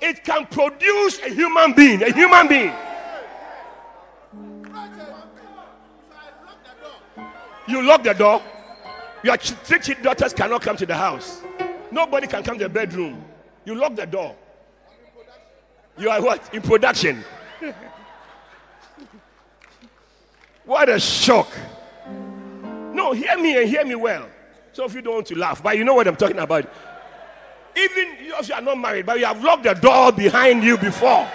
[0.00, 2.00] it can produce a human being.
[2.00, 2.72] A human being.
[7.66, 8.40] You lock the door.
[9.24, 11.42] Your three daughters cannot come to the house.
[11.90, 13.24] Nobody can come to the bedroom.
[13.64, 14.36] You lock the door.
[15.98, 16.52] You are what?
[16.54, 17.24] In production.
[20.64, 21.48] what a shock.
[22.92, 24.26] No, hear me and hear me well.
[24.72, 26.64] Some of you don't want to laugh, but you know what I'm talking about.
[27.76, 31.28] Even if you are not married, but you have locked the door behind you before.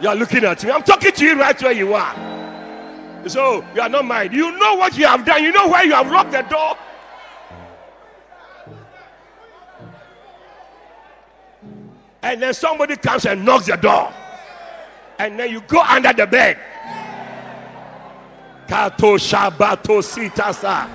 [0.00, 0.70] You are looking at me.
[0.70, 2.14] I'm talking to you right where you are.
[3.26, 4.32] So you are not married.
[4.32, 5.42] You know what you have done.
[5.42, 6.76] You know where you have locked the door.
[12.22, 14.12] And then somebody comes and knocks the door.
[15.18, 16.58] And then you go under the bed.
[18.68, 20.88] Kato shabato sitasa.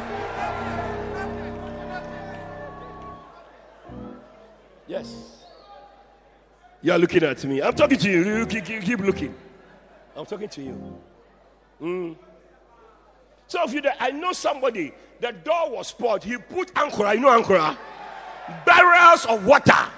[4.88, 5.45] Yes.
[6.82, 7.61] You are looking at me.
[7.61, 8.39] I'm talking to you.
[8.39, 9.34] You keep, looking.
[10.15, 10.99] I'm talking to you.
[11.82, 12.15] Mm.
[13.47, 14.93] So if you, I know somebody.
[15.19, 16.24] The door was spoiled.
[16.24, 17.13] He put anchor.
[17.13, 17.78] You know anchor?
[18.65, 19.89] Barrels of water.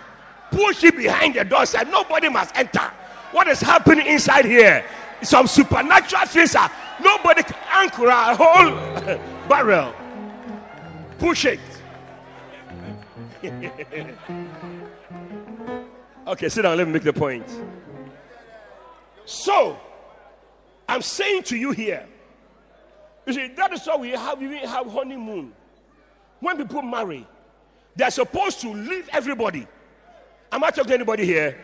[0.51, 1.65] Push it behind the door.
[1.65, 2.91] Said nobody must enter.
[3.31, 4.85] What is happening inside here?
[5.21, 6.55] Some supernatural things.
[6.55, 6.71] Are,
[7.01, 8.71] nobody can anchor a whole
[9.49, 9.93] barrel.
[11.17, 11.59] Push it.
[16.27, 16.77] okay, sit down.
[16.77, 17.45] Let me make the point.
[19.25, 19.77] So,
[20.87, 22.05] I'm saying to you here,
[23.25, 25.51] you see, that is why we have we have honeymoon.
[26.39, 27.25] When people marry,
[27.95, 29.67] they're supposed to leave everybody.
[30.55, 31.57] Am I talking to anybody here?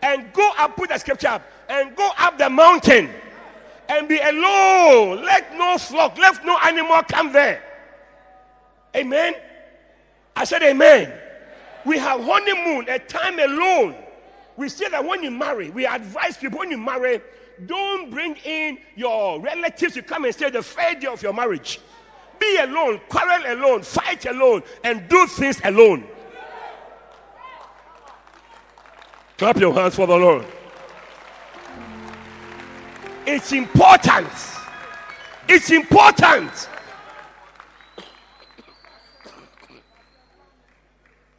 [0.00, 3.10] And go up, put the scripture up, and go up the mountain
[3.88, 5.24] and be alone.
[5.24, 7.60] Let no flock, let no animal come there.
[8.94, 9.34] Amen.
[10.36, 11.12] I said, Amen.
[11.84, 13.96] We have honeymoon, a time alone.
[14.56, 17.20] We say that when you marry, we advise people when you marry,
[17.66, 21.80] don't bring in your relatives to come and stay the third day of your marriage.
[22.38, 26.06] Be alone, quarrel alone, fight alone, and do things alone.
[29.38, 30.44] Clap your hands for the Lord.
[33.24, 34.28] It's important.
[35.48, 36.68] It's important.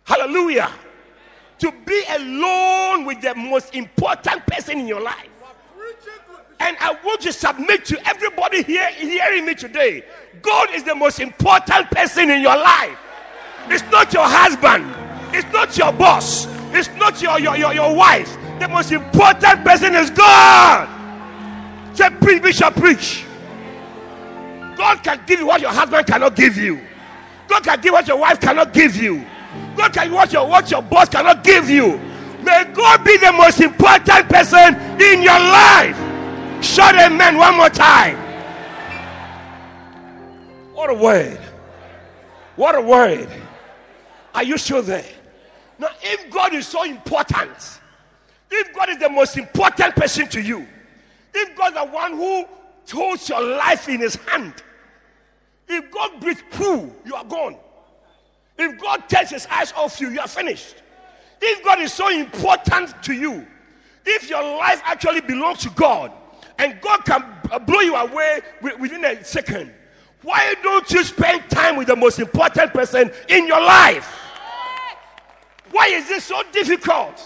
[0.06, 0.72] Hallelujah.
[1.60, 5.28] To be alone with the most important person in your life.
[6.62, 10.06] And I want to submit to everybody here hearing me today.
[10.42, 12.98] God is the most important person in your life.
[13.68, 14.86] It's not your husband.
[15.36, 16.59] It's not your boss.
[16.72, 18.38] It's not your, your, your, your wife.
[18.60, 20.88] The most important person is God.
[21.96, 23.26] Say, preach, bishop, preach.
[24.78, 26.80] God can give you what your husband cannot give you.
[27.48, 29.26] God can give what your wife cannot give you.
[29.76, 31.98] God can give what your, what your boss cannot give you.
[32.44, 35.98] May God be the most important person in your life.
[36.64, 38.18] Shout amen one more time.
[40.74, 41.40] What a word.
[42.56, 43.28] What a word.
[44.34, 45.19] Are you sure there?
[45.80, 47.80] Now, if God is so important,
[48.52, 50.68] if God is the most important person to you,
[51.34, 52.46] if God is the one who
[52.92, 54.54] holds your life in his hand,
[55.68, 57.56] if God breathes poo, you are gone.
[58.58, 60.76] If God takes his eyes off you, you are finished.
[61.42, 63.48] If God is so important to you,
[64.06, 66.12] if your life actually belongs to God
[66.58, 67.24] and God can
[67.66, 69.74] blow you away within a second,
[70.24, 74.19] why don't you spend time with the most important person in your life?
[75.72, 77.22] Why is this so difficult?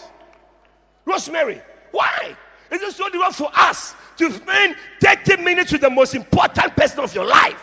[1.05, 2.35] Rosemary, why
[2.71, 6.99] is it so difficult for us to spend 30 minutes with the most important person
[6.99, 7.59] of your life?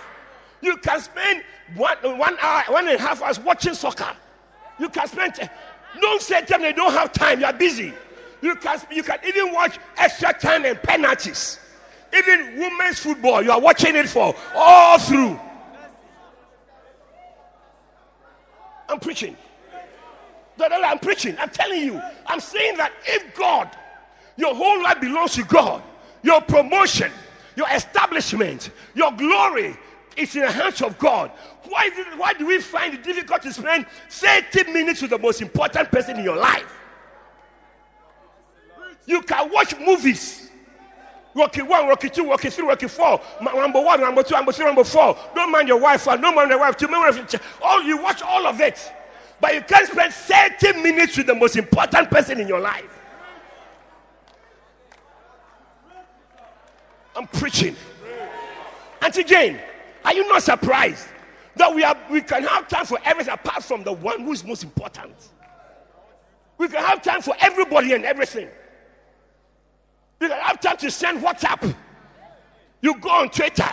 [0.61, 1.43] You can spend
[1.75, 4.11] one, one hour, one and a half hours watching soccer.
[4.79, 5.51] You can spend,
[6.01, 7.93] don't say them they don't have time, you are busy.
[8.43, 11.59] You can, you can even watch extra time and penalties.
[12.17, 15.39] Even women's football, you are watching it for all through.
[18.89, 19.37] I'm preaching.
[20.61, 21.37] I'm preaching.
[21.39, 22.01] I'm telling you.
[22.27, 23.71] I'm saying that if God,
[24.37, 25.83] your whole life belongs to God,
[26.23, 27.11] your promotion,
[27.57, 29.77] your establishment, your glory
[30.17, 31.31] is in the hands of God.
[31.69, 35.19] Why, is it, why do we find it difficult to spend 30 minutes with the
[35.19, 36.73] most important person in your life?
[39.07, 40.51] You can watch movies.
[41.35, 44.85] Rocky 1, Rocky 2, Rocky 3, Rocky 4, number 1, number 2, number 3, number
[44.85, 45.17] 4.
[45.35, 48.61] Don't mind your wife, uh, don't mind your wife, ch- all You watch all of
[48.61, 48.93] it.
[49.41, 53.01] But you can't spend 30 minutes with the most important person in your life.
[57.17, 57.75] I'm preaching.
[59.03, 59.59] Auntie Jane,
[60.05, 61.07] are you not surprised
[61.57, 64.45] that we, are, we can have time for everything apart from the one who is
[64.45, 65.15] most important?
[66.59, 68.49] We can have time for everybody and everything.
[70.21, 71.75] You can have time to send WhatsApp.
[72.83, 73.69] You go on Twitter.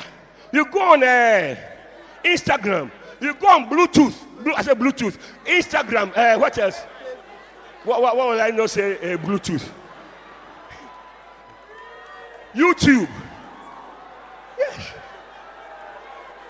[0.53, 1.55] You go on uh,
[2.23, 2.89] Instagram.
[3.19, 4.13] You go on Bluetooth.
[4.55, 5.17] I said Bluetooth.
[5.45, 6.15] Instagram.
[6.15, 6.79] Uh, what else?
[7.83, 9.13] What, what, what will I not say?
[9.13, 9.67] Uh, Bluetooth.
[12.53, 13.07] YouTube.
[14.57, 14.93] Yes.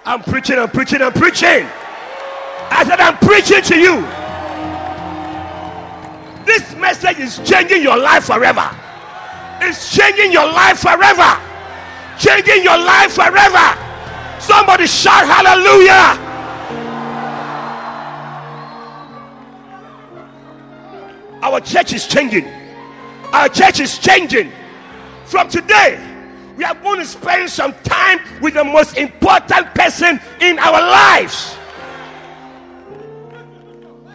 [0.06, 1.68] I'm preaching, I'm preaching, I'm preaching.
[2.70, 4.02] I said, I'm preaching to you.
[6.46, 8.70] This message is changing your life forever.
[9.62, 11.38] It's changing your life forever.
[12.18, 14.40] Changing your life forever.
[14.40, 16.27] Somebody shout hallelujah.
[21.42, 22.48] Our church is changing.
[23.32, 24.52] Our church is changing.
[25.26, 26.00] From today,
[26.56, 31.56] we are going to spend some time with the most important person in our lives.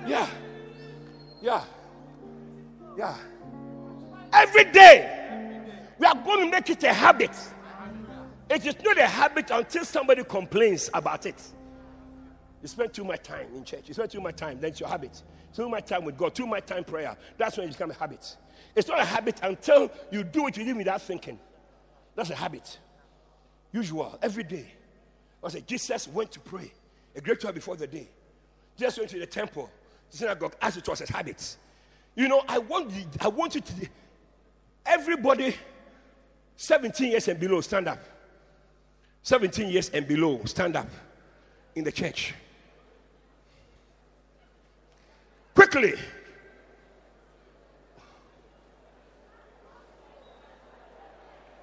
[0.06, 0.28] Yeah.
[1.40, 1.64] Yeah.
[2.98, 3.16] Yeah.
[4.32, 5.58] Every day,
[5.98, 7.30] we are going to make it a habit.
[8.50, 11.40] It is not a habit until somebody complains about it.
[12.60, 13.84] You spend too much time in church.
[13.86, 14.60] You spend too much time.
[14.60, 15.22] Then it's your habit.
[15.54, 16.34] Too much time with God.
[16.34, 17.16] Too much time prayer.
[17.36, 18.36] That's when it becomes a habit.
[18.74, 21.38] It's not a habit until you do it even without thinking.
[22.14, 22.78] That's a habit.
[23.72, 24.18] Usual.
[24.22, 24.66] Every day.
[25.44, 26.72] I say Jesus went to pray
[27.14, 28.08] a great while before the day.
[28.78, 29.70] Jesus went to the temple,
[30.10, 31.56] the synagogue, as it was his habit.
[32.14, 33.88] You know, I want the, I want you to
[34.86, 35.54] everybody
[36.56, 38.02] 17 years and below stand up.
[39.22, 40.88] 17 years and below stand up
[41.74, 42.34] in the church.
[45.72, 45.98] Quickly.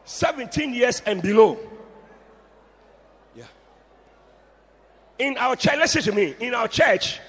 [0.03, 1.59] Seventeen years and below.
[3.35, 3.43] Yeah.
[5.19, 6.35] In our church, listen to me.
[6.39, 7.19] In our church,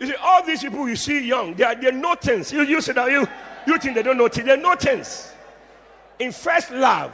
[0.00, 2.50] you see, all these people you see young, they are they're nothings.
[2.52, 3.26] You you say that you
[3.66, 4.46] you think they don't know things.
[4.46, 5.30] They're nothings.
[6.18, 7.12] In first love,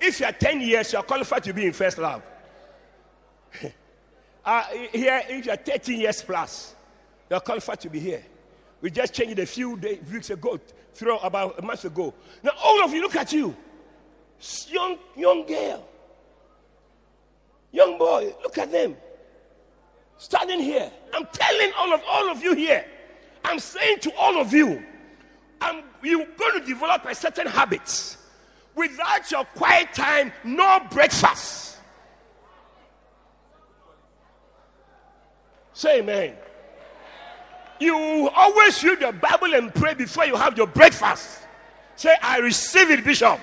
[0.00, 2.22] if you are 10 years, you are qualified to be in first love.
[4.46, 6.74] Uh, here, if you are 13 years plus,
[7.30, 8.22] you are qualified to be here.
[8.84, 10.60] We just changed it a few days, weeks ago,
[10.92, 12.12] through about a month ago.
[12.42, 13.56] Now, all of you, look at you.
[14.68, 15.88] Young, young girl,
[17.72, 18.94] young boy, look at them.
[20.18, 20.92] Standing here.
[21.14, 22.84] I'm telling all of all of you here.
[23.42, 24.84] I'm saying to all of you,
[25.62, 28.18] I'm, you're going to develop a certain habit.
[28.74, 31.78] Without your quiet time, no breakfast.
[35.72, 36.34] Say amen.
[37.80, 41.40] You always read your Bible and pray before you have your breakfast.
[41.96, 43.38] Say, I receive it, Bishop.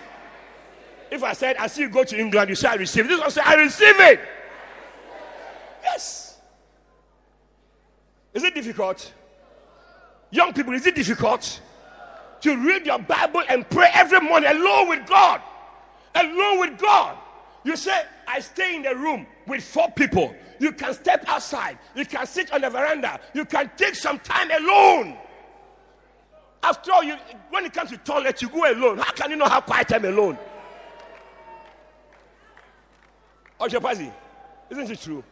[1.09, 3.09] If I said, I see you go to England, you say, I receive it.
[3.09, 4.19] This one say, I receive it.
[5.83, 6.37] Yes.
[8.33, 9.11] Is it difficult?
[10.29, 11.59] Young people, is it difficult
[12.39, 15.41] to read your Bible and pray every morning alone with God?
[16.15, 17.17] Alone with God.
[17.63, 20.33] You say, I stay in the room with four people.
[20.59, 21.77] You can step outside.
[21.95, 23.19] You can sit on the veranda.
[23.33, 25.17] You can take some time alone.
[26.63, 27.15] After all, you,
[27.49, 28.99] when it comes to toilet, you go alone.
[28.99, 30.37] How can you not have quiet time alone?
[33.59, 34.11] Oshapazi,
[34.69, 35.23] isn't it true?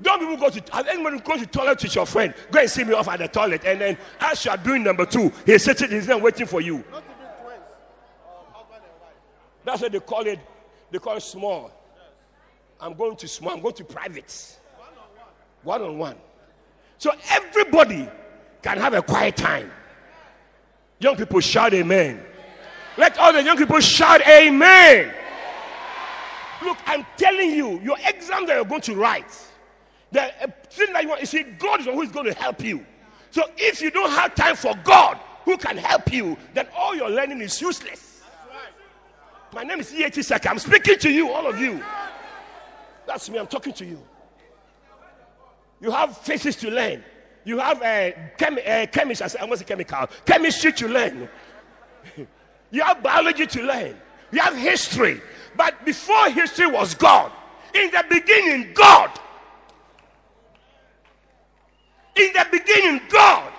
[0.00, 2.32] Don't even go to has anyone go to toilet with your friend.
[2.50, 5.04] Go and see me off at the toilet, and then as you are doing number
[5.04, 6.82] two, he's sitting, he's there waiting for you.
[9.64, 10.38] That's what they call it.
[10.90, 11.70] They call it small.
[12.80, 13.52] I'm going to small.
[13.52, 14.58] I'm going to private.
[15.62, 16.16] One on one.
[16.98, 18.08] So everybody
[18.62, 19.70] can have a quiet time.
[20.98, 22.22] Young people shout amen.
[22.96, 25.14] Let all the young people shout amen.
[26.62, 29.48] Look, I'm telling you, your exam that you're going to write,
[30.12, 32.62] the uh, thing that you want, you see, God is who is going to help
[32.62, 32.84] you.
[33.30, 37.08] So if you don't have time for God, who can help you, then all your
[37.08, 38.22] learning is useless.
[39.52, 40.14] My name is E.H.
[40.14, 40.48] Sackey.
[40.48, 41.82] I'm speaking to you, all of you.
[43.10, 44.00] That's me, I'm talking to you.
[45.80, 47.02] You have physics to learn.
[47.44, 51.28] You have uh, chemi- uh, chemistry, I said- almost say chemical, chemistry to learn.
[52.70, 53.96] you have biology to learn.
[54.30, 55.20] You have history.
[55.56, 57.32] But before history was God,
[57.74, 59.10] in the beginning, God.
[62.14, 63.52] In the beginning, God.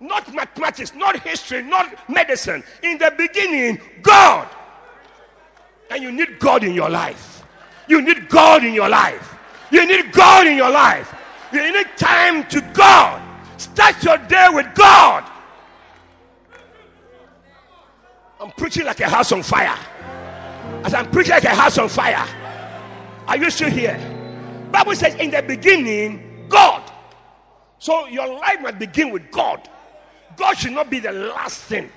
[0.00, 2.64] Not mathematics, not history, not medicine.
[2.82, 4.48] In the beginning, God.
[5.90, 7.43] And you need God in your life.
[7.88, 9.36] You need God in your life.
[9.70, 11.14] You need God in your life.
[11.52, 13.22] You need time to God.
[13.56, 15.30] Start your day with God.
[18.40, 19.78] I'm preaching like a house on fire.
[20.84, 22.26] As I'm preaching like a house on fire.
[23.26, 23.98] Are you still here?
[24.70, 26.90] Bible says in the beginning, God.
[27.78, 29.68] So your life must begin with God.
[30.36, 31.90] God should not be the last thing.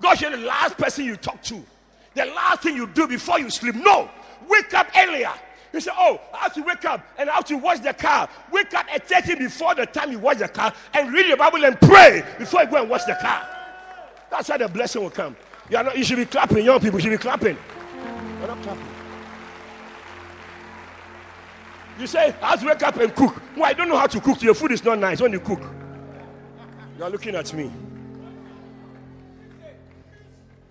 [0.00, 1.62] God should be the last person you talk to.
[2.14, 3.76] The last thing you do before you sleep.
[3.76, 4.10] No.
[4.50, 5.32] Wake up earlier.
[5.72, 8.28] You say, Oh, I have to wake up and I have to wash the car.
[8.50, 11.64] Wake up at 30 before the time you wash the car and read your Bible
[11.64, 13.48] and pray before you go and wash the car.
[14.30, 15.36] That's how the blessing will come.
[15.68, 16.64] You, not, you should be clapping.
[16.64, 17.56] Young people should be clapping.
[18.40, 18.86] You're not clapping.
[22.00, 23.40] You say, I have to wake up and cook.
[23.54, 24.42] Well, I don't know how to cook.
[24.42, 25.60] Your food is not nice when you cook.
[26.98, 27.70] You are looking at me.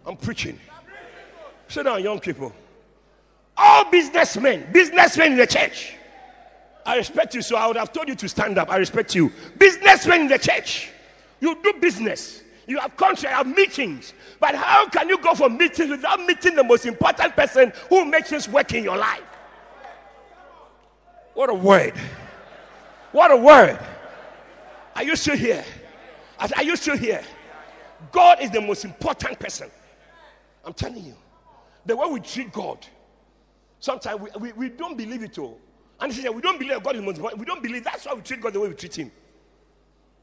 [0.05, 0.59] I'm preaching.
[1.67, 2.51] Sit down, young people.
[3.61, 5.95] All businessmen, businessmen in the church.
[6.85, 8.71] I respect you, so I would have told you to stand up.
[8.71, 9.33] I respect you.
[9.57, 10.89] Businessmen in the church.
[11.41, 12.41] You do business.
[12.67, 14.13] You have contract, you have meetings.
[14.39, 18.29] But how can you go for meetings without meeting the most important person who makes
[18.29, 19.23] things work in your life?
[21.33, 21.95] What a word.
[23.11, 23.77] What a word.
[24.95, 25.65] Are you still here?
[26.39, 27.23] Are you still here?
[28.11, 29.69] God is the most important person.
[30.63, 31.15] I'm telling you.
[31.85, 32.85] The way we treat God,
[33.79, 35.59] sometimes we, we, we don't believe it all.
[35.99, 37.37] And he said, we don't believe God is most.
[37.37, 39.11] We don't believe that's why we treat God the way we treat him.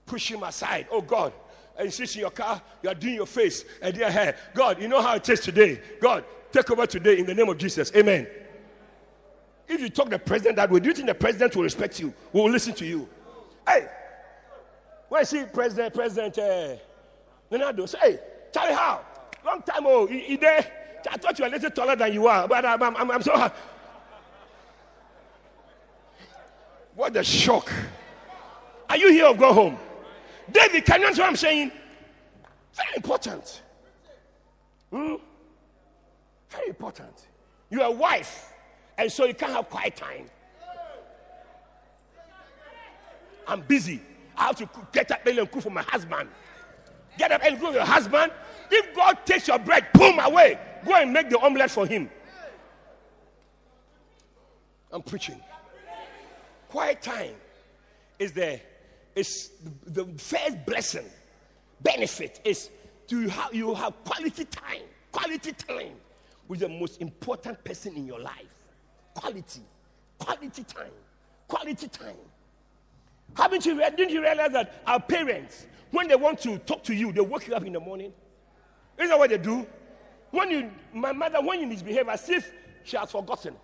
[0.07, 0.86] Push him aside.
[0.90, 1.32] Oh God.
[1.76, 4.36] And you sit in your car, you are doing your face and your hair.
[4.54, 5.80] God, you know how it is today.
[6.00, 7.92] God, take over today in the name of Jesus.
[7.94, 8.26] Amen.
[9.68, 12.14] If you talk the president that way, do you think the president will respect you?
[12.32, 13.09] Will listen to you?
[13.66, 13.86] Hey,
[15.09, 16.76] when I see President, President uh,
[17.50, 18.18] Ronaldo, say, hey,
[18.54, 19.04] Charlie, how?
[19.44, 20.86] Long time, oh, you, you there?
[21.11, 23.52] I thought you were a little taller than you are, but I'm, I'm, I'm, so.
[26.94, 27.70] What a shock.
[28.88, 29.78] Are you here or go home?
[30.50, 31.72] David, can you understand what I'm saying?
[32.72, 33.62] Very important.
[34.90, 35.14] Hmm?
[36.48, 37.26] Very important.
[37.70, 38.52] You're a wife,
[38.96, 40.30] and so you can't have quiet time.
[43.46, 44.00] I'm busy.
[44.36, 46.28] I have to get up early and cook for my husband.
[47.18, 48.32] Get up and cook for your husband.
[48.71, 50.59] If God takes your bread, boom, away.
[50.85, 52.11] Go and make the omelette for him.
[54.93, 55.41] I'm preaching.
[56.69, 57.35] Quiet time
[58.19, 58.61] is the
[59.14, 59.51] is
[59.87, 61.07] the, first blessing.
[61.81, 62.71] Benefit is
[63.09, 64.83] to have you have quality time.
[65.12, 65.95] Quality time
[66.49, 68.55] with the most important person in your life.
[69.14, 69.62] Quality.
[70.19, 70.93] Quality time.
[71.49, 72.17] Quality time.
[73.35, 73.97] Haven't you read?
[73.97, 77.49] Didn't you realize that our parents, when they want to talk to you, they wake
[77.49, 78.12] you up in the morning?
[78.99, 79.66] Isn't that what they do?
[80.30, 82.51] When you, my mother, when you misbehave, as if
[82.84, 83.55] she has forgotten.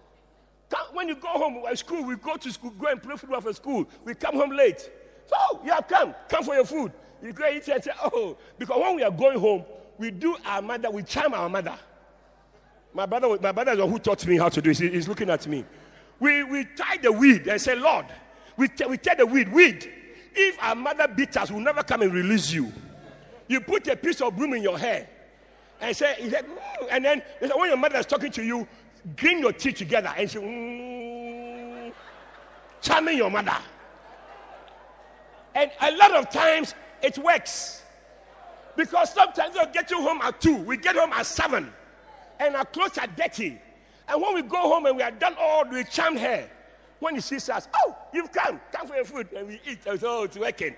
[0.92, 3.52] When you go home at school, we go to school, go and play football for
[3.52, 3.86] school.
[4.04, 4.88] We come home late.
[5.26, 6.14] So you have come.
[6.28, 6.92] Come for your food.
[7.22, 9.64] You go eat and say, oh, because when we are going home,
[9.98, 11.78] we do our mother, we charm our mother.
[12.94, 14.70] My brother, my brother is who taught me how to do.
[14.70, 15.64] He- He's looking at me.
[16.18, 18.06] We, we tie the weed and say, Lord,
[18.56, 19.90] we, t- we tell the weed, weed.
[20.34, 22.72] If our mother beats us, we'll never come and release you.
[23.46, 25.06] You put a piece of broom in your hair
[25.82, 28.42] and say, he said, "Mm," and then he said, when your mother is talking to
[28.42, 28.66] you,
[29.16, 31.92] grin your teeth together and say, mm,
[32.80, 33.56] charming your mother.
[35.54, 37.82] And a lot of times it works.
[38.76, 41.70] Because sometimes they'll get you home at 2, we get home at 7,
[42.40, 43.60] and our clothes are dirty.
[44.08, 46.48] And when we go home and we are done all, we charm her.
[47.00, 49.80] When she sees us, oh, you've come, come for your food, and we eat.
[49.86, 50.76] And so, oh, it's working.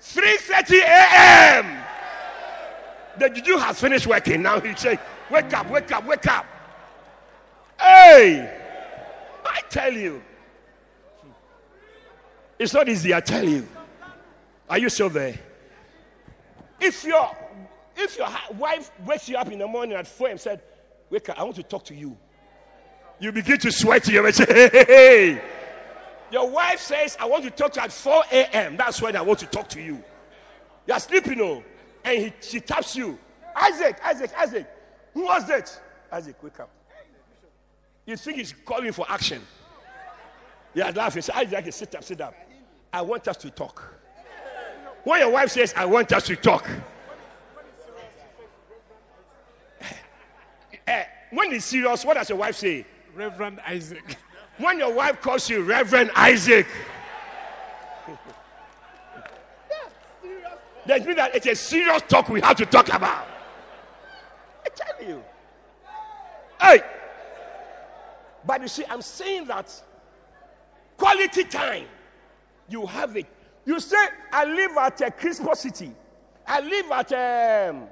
[0.00, 1.84] 3.30 a.m.
[3.18, 4.42] The juju has finished working.
[4.42, 4.98] Now he say,
[5.30, 6.46] wake up, wake up, wake up.
[7.78, 8.60] Hey,
[9.44, 10.22] I tell you.
[12.58, 13.66] It's not easy, I tell you.
[14.68, 15.38] Are you still there?
[16.80, 17.30] If your
[17.96, 20.62] if your wife wakes you up in the morning at four and said,
[21.10, 22.16] "Wake up, I want to talk to you,"
[23.20, 24.08] you begin to sweat.
[24.08, 25.42] You say, "Hey, hey, hey."
[26.30, 29.22] Your wife says, "I want to talk to you at 4 a.m." That's when I
[29.22, 30.02] want to talk to you.
[30.86, 31.62] You are sleeping, oh,
[32.04, 33.18] and he, she taps you.
[33.56, 34.66] Isaac, Isaac, Isaac.
[35.14, 35.80] Who was that?
[36.12, 36.70] Isaac, wake up.
[38.06, 39.40] You think he's calling for action?
[40.74, 41.22] Yeah, laughing.
[41.22, 42.34] Say, Isaac, sit up, sit up.
[42.92, 43.82] I want us to talk.
[45.04, 46.68] When your wife says, I want us to talk,
[50.86, 52.84] eh, when it's serious, what does your wife say?
[53.14, 54.16] Reverend Isaac.
[54.58, 56.66] When your wife calls you Reverend Isaac,
[60.86, 63.26] that means that it's a serious talk we have to talk about.
[64.64, 65.22] I tell you.
[66.60, 66.82] Hey!
[68.46, 69.70] But you see, I'm saying that
[70.96, 71.86] quality time,
[72.68, 73.26] you have it.
[73.64, 73.96] You say,
[74.32, 75.90] I live at a Crispo City.
[76.46, 77.84] I live at um,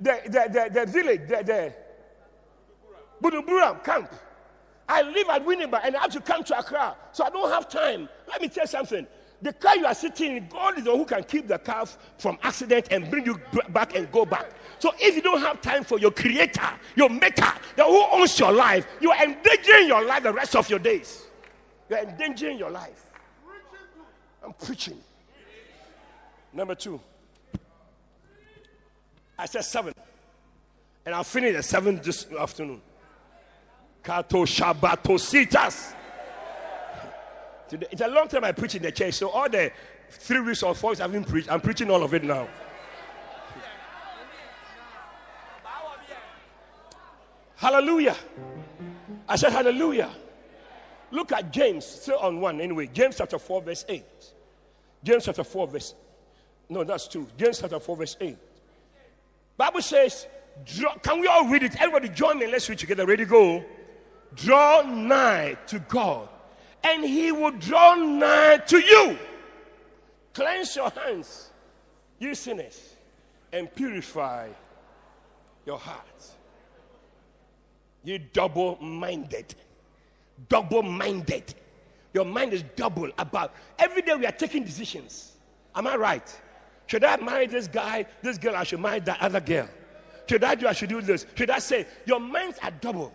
[0.00, 1.74] the, the, the, the village, the, the
[3.22, 4.10] Buduburam camp.
[4.88, 7.68] I live at Winneba and I have to come to Accra, so I don't have
[7.68, 8.08] time.
[8.28, 9.06] Let me tell you something.
[9.42, 11.86] The car you are sitting in, God is the one who can keep the car
[12.18, 13.38] from accident and bring you
[13.70, 14.50] back and go back.
[14.78, 18.52] So if you don't have time for your creator, your maker, the who owns your
[18.52, 21.24] life, you are endangering your life the rest of your days.
[21.90, 23.10] You are endangering your life.
[24.42, 24.98] I'm preaching.
[26.52, 27.00] Number two.
[29.38, 29.94] I said seven.
[31.04, 32.80] And I'll finish at seven this afternoon.
[34.02, 35.94] Kato Shabato Sitas.
[37.74, 39.72] Today- It's a long time I preach in the church, so all the
[40.08, 42.46] three weeks or four weeks I've been preached, I'm preaching all of it now.
[47.56, 48.14] Hallelujah.
[49.28, 50.10] I said hallelujah.
[51.10, 52.88] Look at James, still on one anyway.
[52.92, 54.04] James chapter 4, verse 8.
[55.02, 55.94] James chapter 4, verse.
[56.68, 57.26] No, that's two.
[57.36, 58.36] James chapter 4, verse 8.
[59.56, 60.28] Bible says,
[60.64, 61.74] draw, can we all read it?
[61.80, 62.46] Everybody join me.
[62.46, 63.04] Let's read together.
[63.04, 63.64] Ready, go.
[64.36, 66.28] Draw nigh to God,
[66.84, 69.18] and he will draw nigh to you.
[70.34, 71.50] Cleanse your hands,
[72.18, 72.96] you sinners,
[73.52, 74.48] and purify
[75.64, 76.32] your hearts.
[78.02, 79.54] You double minded.
[80.48, 81.54] Double minded.
[82.12, 85.32] Your mind is double about every day we are taking decisions.
[85.74, 86.40] Am I right?
[86.86, 88.56] Should I marry this guy, this girl?
[88.56, 89.68] I should marry that other girl.
[90.28, 90.66] Should I do?
[90.66, 91.26] I should do this.
[91.34, 91.86] Should I say?
[92.04, 93.12] Your minds are double,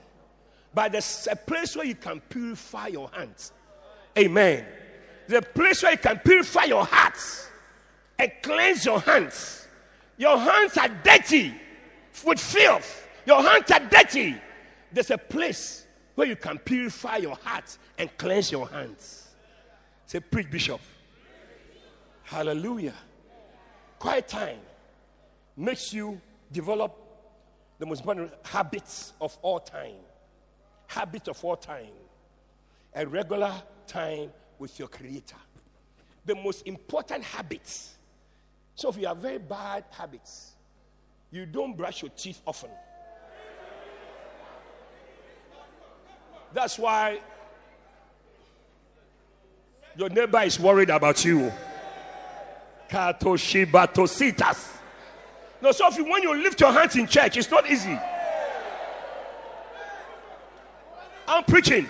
[0.74, 3.52] but there's a place where you can purify your hands.
[4.20, 4.66] Amen.
[5.28, 7.48] The place where you can purify your hearts
[8.18, 9.68] and cleanse your hands.
[10.18, 11.54] Your hands are dirty
[12.26, 13.08] with filth.
[13.26, 14.36] Your hands are dirty.
[14.92, 19.30] There's a place where you can purify your heart and cleanse your hands.
[20.06, 20.82] Say, preach, Bishop.
[22.24, 22.96] Hallelujah.
[24.00, 24.60] Quiet time
[25.56, 26.20] makes you
[26.52, 26.96] develop
[27.78, 29.96] the most important habits of all time.
[30.88, 31.94] Habits of all time.
[32.96, 33.54] A regular
[33.90, 35.36] time with your Creator.
[36.26, 37.96] The most important habits.
[38.76, 40.52] So if you have very bad habits,
[41.32, 42.70] you don't brush your teeth often.
[46.54, 47.20] That's why
[49.98, 51.52] your neighbor is worried about you.
[52.90, 54.78] Katoshibatositas.
[55.62, 57.98] No, so if you, when you lift your hands in church, it's not easy.
[61.28, 61.88] I'm preaching.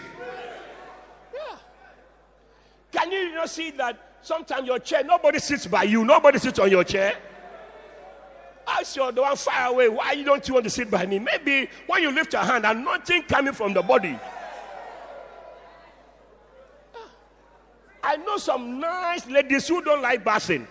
[2.92, 6.70] Can you not see that sometimes your chair, nobody sits by you, nobody sits on
[6.70, 7.16] your chair?
[8.68, 11.20] Ask your the one far away, why you don't you want to sit by me?
[11.20, 14.18] Maybe when you lift your hand, and nothing coming from the body.
[18.04, 20.68] I know some nice ladies who don't like bathing.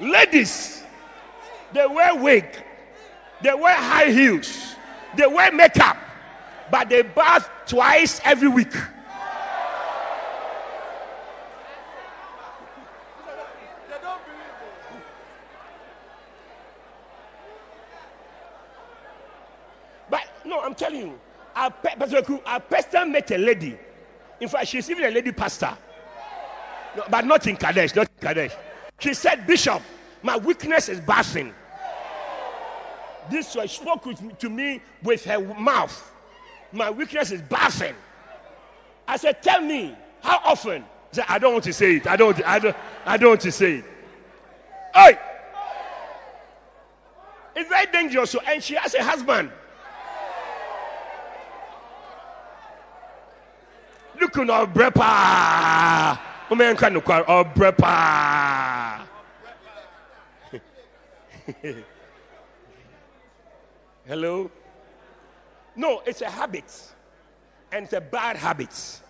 [0.00, 0.82] Ladies,
[1.72, 2.44] they wear wig,
[3.42, 4.74] they wear high heels,
[5.16, 5.96] they wear makeup,
[6.70, 8.72] but they bath twice every week.
[20.10, 21.20] But no, I'm telling you,
[21.54, 22.22] our, Pastor
[22.68, 23.78] pastor met a lady.
[24.40, 25.76] In fact, she's even a lady pastor.
[26.96, 28.54] No, but not in Qodesh, not in Qodesh.
[28.98, 29.82] She said, Bishop,
[30.22, 31.52] my weakness is bathing.
[33.30, 36.12] This was spoke me, to me with her mouth.
[36.72, 37.94] My weakness is bathing.
[39.08, 40.84] I said, Tell me, how often?
[41.10, 42.06] She said, I don't want to say it.
[42.06, 43.84] I don't, I don't, I don't want to say it.
[44.94, 45.18] Hey!
[47.54, 48.30] It's very dangerous.
[48.30, 49.50] So, and she has a husband.
[54.36, 56.18] Look on our brepa.
[56.50, 59.06] Woman can call our brepa.
[64.06, 64.50] Hello?
[65.74, 66.70] No, it's a habit.
[67.72, 69.00] And it's a bad habit.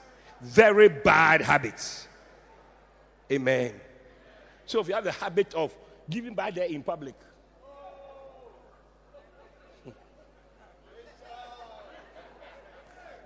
[0.41, 2.07] Very bad habit.
[3.33, 3.73] Amen.
[4.65, 5.75] So if you have the habit of
[6.09, 7.15] giving bad there in public,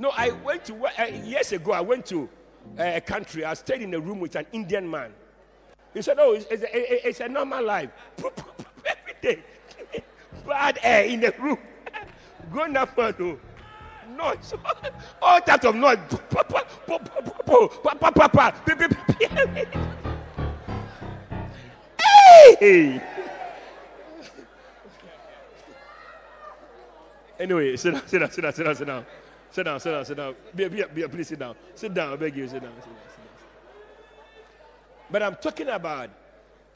[0.01, 1.73] No, I went to uh, years ago.
[1.73, 2.27] I went to
[2.79, 3.45] uh, a country.
[3.45, 5.13] I stayed in a room with an Indian man.
[5.93, 7.91] He said, "Oh, it's, it's, a, it's a normal life.
[8.25, 9.43] Every day,
[10.47, 11.59] bad air in the room.
[12.51, 13.39] Grown up man, oh.
[14.17, 14.55] noise,
[15.21, 15.99] all types of noise.
[22.59, 23.03] Hey!
[27.39, 29.07] Anyway, sit down, sit down, sit down, sit down, sit down.
[29.51, 30.35] Sit down, sit down, sit down.
[30.55, 31.57] Be, be, be, please sit down.
[31.75, 33.27] Sit down, I beg you, sit down, sit down, sit down.
[35.11, 36.11] But I'm talking about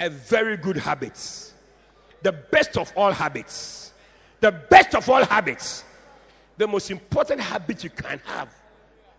[0.01, 1.55] a very good habits.
[2.23, 3.93] The best of all habits.
[4.41, 5.85] The best of all habits.
[6.57, 8.49] The most important habit you can have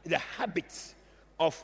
[0.04, 0.94] is the habit
[1.40, 1.64] of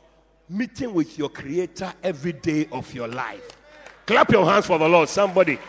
[0.49, 3.57] meeting with your creator every day of your life.
[4.05, 5.59] Clap your hands for the Lord, somebody.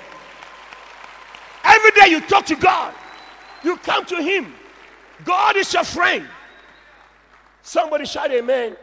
[1.65, 2.95] Every day you talk to God,
[3.63, 4.55] you come to Him.
[5.25, 6.27] God is your friend.
[7.63, 8.77] Somebody shout amen.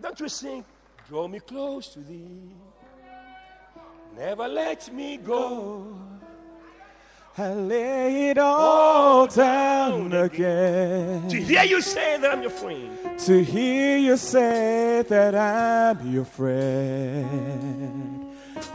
[0.00, 0.64] Don't you sing?
[1.08, 2.50] Draw me close to thee.
[4.16, 5.98] Never let me go.
[7.36, 11.28] I lay it all oh, down again.
[11.28, 13.18] To hear you say that I'm your friend.
[13.20, 17.26] To hear you say that I'm your friend.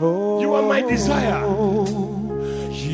[0.00, 1.42] Oh, You are my desire.
[1.44, 2.23] Oh.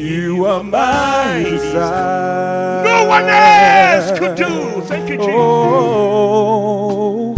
[0.00, 2.84] You are my desire.
[2.84, 4.80] No one else could do.
[4.86, 5.34] Thank you, Jesus.
[5.34, 7.34] Oh,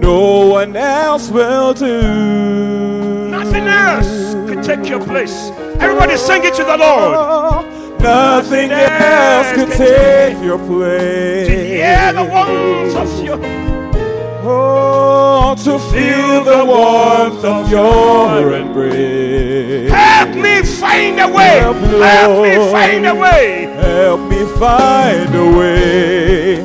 [0.00, 3.28] no one else will do.
[3.28, 5.50] Nothing else could take your place.
[5.78, 7.66] Everybody sing it to the Lord.
[8.00, 11.48] Nothing else can take your place.
[11.48, 13.36] To hear the warmth of your
[14.48, 19.90] Oh, to feel the warmth of your embrace.
[19.90, 21.58] help me find a way.
[21.58, 23.62] Help me, Help me find a way.
[23.74, 26.58] Help me find a way.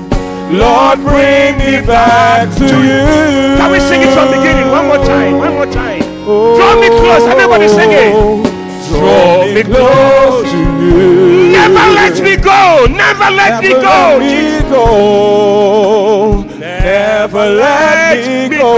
[0.53, 3.57] Lord, bring me back to you.
[3.57, 4.69] Can we sing it from the beginning?
[4.69, 5.39] One more time.
[5.39, 6.01] One more time.
[6.21, 7.23] Draw me oh, close.
[7.33, 8.13] Everybody sing it.
[8.93, 11.49] Draw me close to you.
[11.49, 12.85] Never let me go.
[12.91, 13.81] Never let me go.
[13.81, 16.50] let me go.
[16.83, 18.73] Never let me go.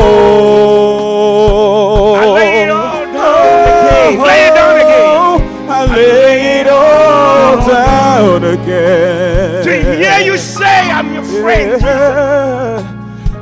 [2.15, 4.19] I lay it all down again.
[4.19, 5.69] Lay it down again.
[5.69, 9.63] I lay it all down again.
[9.63, 11.81] To hear you say I'm your friend.
[11.81, 12.83] Yeah.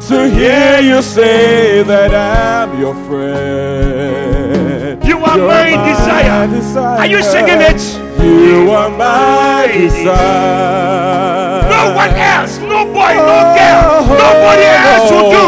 [0.09, 5.03] To hear you say that I'm your friend.
[5.03, 6.99] You are You're my desire.
[6.99, 7.81] Are you singing it?
[8.23, 11.69] You are my desire.
[11.69, 12.59] No one else.
[13.01, 13.13] No boy.
[13.15, 14.05] No girl.
[14.21, 15.47] Nobody else will do.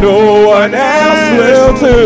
[0.00, 1.96] No one else will do.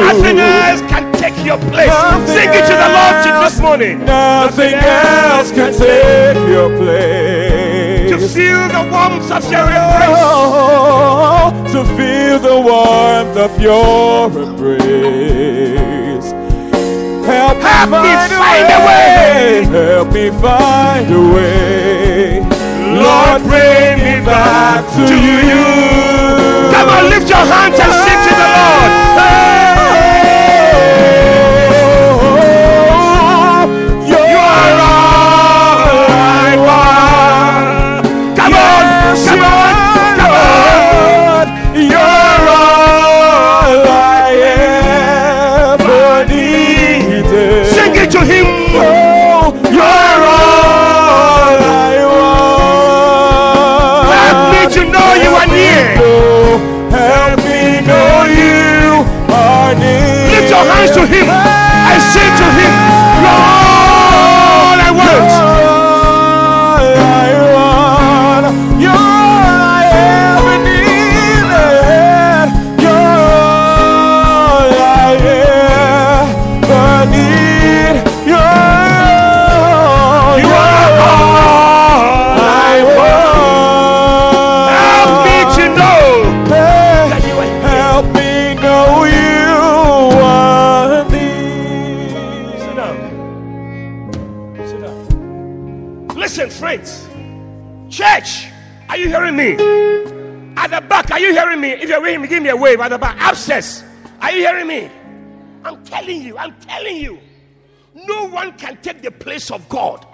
[0.00, 1.88] Nothing else can take your place.
[1.88, 4.04] Nothing Sing it to the Lord this morning.
[4.04, 8.10] Nothing else can take your place.
[8.10, 10.18] To feel the warmth of your embrace.
[10.18, 16.32] Oh, to feel the warmth of your embrace.
[17.26, 19.64] Help, Help me me find a way.
[19.64, 22.55] Help me find a way.
[23.06, 25.62] Lord, bring me back to, you.
[26.74, 28.90] Come on, lift your hands and sing to the Lord.
[31.36, 31.45] You
[104.20, 104.90] Are you hearing me?
[105.64, 107.18] I'm telling you, I'm telling you.
[107.94, 110.06] No one can take the place of God.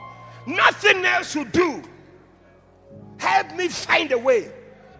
[0.47, 1.83] Nothing else will do.
[3.19, 4.51] Help me find a way.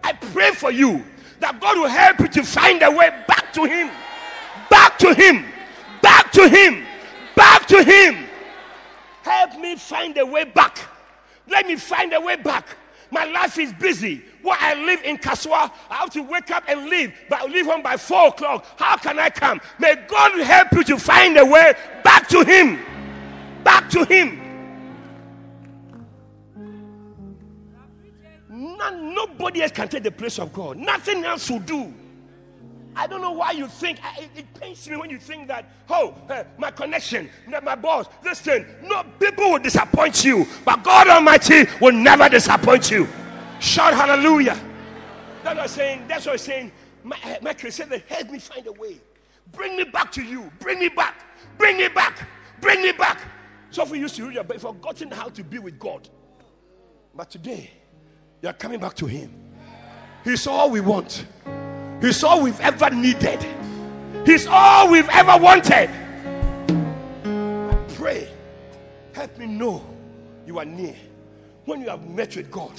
[0.03, 1.05] I pray for you
[1.39, 3.89] that God will help you to find a way back to Him.
[4.69, 5.45] Back to Him.
[6.01, 6.85] Back to Him.
[7.35, 8.27] Back to Him.
[9.23, 10.79] Help me find a way back.
[11.47, 12.67] Let me find a way back.
[13.09, 14.21] My life is busy.
[14.43, 17.65] Where I live in Kasoa, I have to wake up and leave, but I leave
[17.65, 18.65] home by four o'clock.
[18.77, 19.61] How can I come?
[19.79, 21.73] May God help you to find a way
[22.03, 22.79] back to Him.
[23.63, 24.41] Back to Him.
[28.49, 30.77] None, nobody else can take the place of God.
[30.77, 31.93] Nothing else will do.
[32.95, 36.13] I don't know why you think it, it pains me when you think that oh
[36.29, 37.29] eh, my connection,
[37.63, 38.65] my boss, this thing.
[38.83, 43.07] No, people will disappoint you, but God Almighty will never disappoint you.
[43.63, 44.59] Shout hallelujah!
[45.41, 46.07] That's what I'm saying.
[46.09, 46.71] That's what I'm saying.
[47.01, 48.97] My, my Christian, help me find a way.
[49.53, 50.51] Bring me back to you.
[50.59, 51.25] Bring me back.
[51.57, 52.27] Bring me back.
[52.59, 53.21] Bring me back.
[53.69, 56.09] Some of you used to read your but forgotten how to be with God.
[57.15, 57.71] But today,
[58.41, 59.33] you are coming back to Him.
[60.25, 61.25] He's all we want.
[62.01, 63.45] He's all we've ever needed.
[64.25, 65.89] He's all we've ever wanted.
[67.25, 68.29] I pray,
[69.13, 69.85] help me know
[70.45, 70.97] you are near.
[71.63, 72.73] When you have met with God,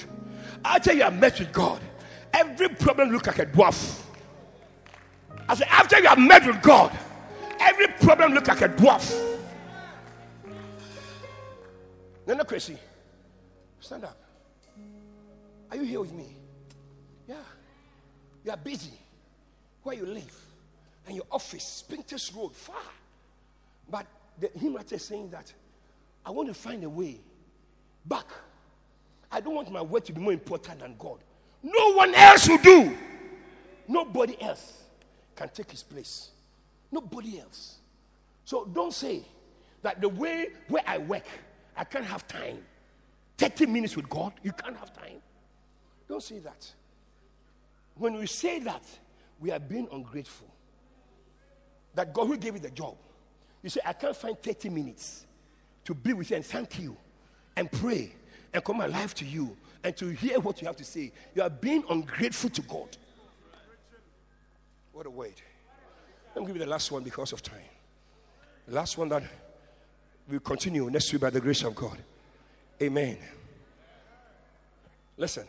[0.64, 1.80] after you have met with God,
[2.32, 4.02] every problem look like a dwarf.
[5.48, 6.96] I said, after you have met with God,
[7.60, 9.38] every problem look like a dwarf.
[12.26, 12.78] No, no, crazy.
[13.80, 14.16] Stand up.
[15.70, 16.26] Are you here with me?
[17.28, 17.36] Yeah.
[18.44, 18.92] You are busy
[19.82, 20.34] where you live
[21.06, 22.76] and your office, Spintex Road, far.
[23.90, 24.06] But
[24.40, 25.52] the hymn writer is saying that
[26.24, 27.18] I want to find a way
[28.06, 28.26] back.
[29.34, 31.18] I don't want my word to be more important than God.
[31.60, 32.96] No one else will do.
[33.88, 34.84] Nobody else
[35.34, 36.30] can take his place.
[36.92, 37.78] Nobody else.
[38.44, 39.22] So don't say
[39.82, 41.24] that the way where I work,
[41.76, 42.58] I can't have time.
[43.38, 45.20] 30 minutes with God, you can't have time.
[46.08, 46.72] Don't say that.
[47.96, 48.84] When we say that,
[49.40, 50.46] we are being ungrateful.
[51.96, 52.94] That God who gave you the job,
[53.64, 55.26] you say, I can't find 30 minutes
[55.86, 56.96] to be with you and thank you
[57.56, 58.12] and pray
[58.54, 61.12] and come alive to you and to hear what you have to say.
[61.34, 62.96] You are being ungrateful to God.
[64.92, 65.34] What a word.
[66.34, 67.58] Let me give you the last one because of time.
[68.68, 69.24] The last one that
[70.30, 71.98] will continue next week by the grace of God.
[72.80, 73.18] Amen.
[75.16, 75.46] Listen,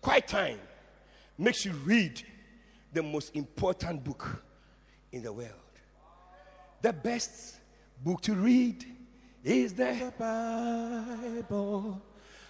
[0.00, 0.58] quiet time
[1.38, 2.22] makes you read
[2.92, 4.42] the most important book
[5.12, 5.50] in the world.
[6.82, 7.56] The best
[8.02, 8.84] book to read
[9.44, 12.00] is the Bible.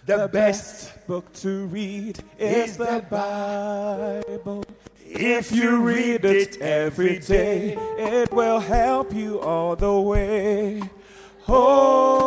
[0.05, 0.91] The best.
[1.07, 4.63] book to read is is the Bible.
[5.05, 10.81] If You read it every day, it will help you all the way.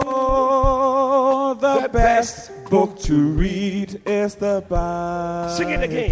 [0.07, 5.49] Oh, the, The best book to read is the Bible.
[5.57, 6.11] Sing it again.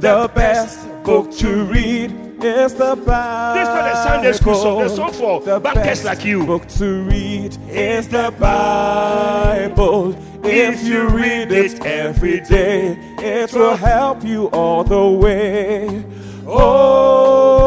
[0.00, 2.10] The best book to read
[2.42, 3.54] is the Bible.
[3.54, 6.46] This for the Sunday school song, the song for The bankers best like you.
[6.46, 10.14] book to read is the Bible.
[10.48, 16.04] If you read it every day, it will help you all the way.
[16.46, 17.66] Oh,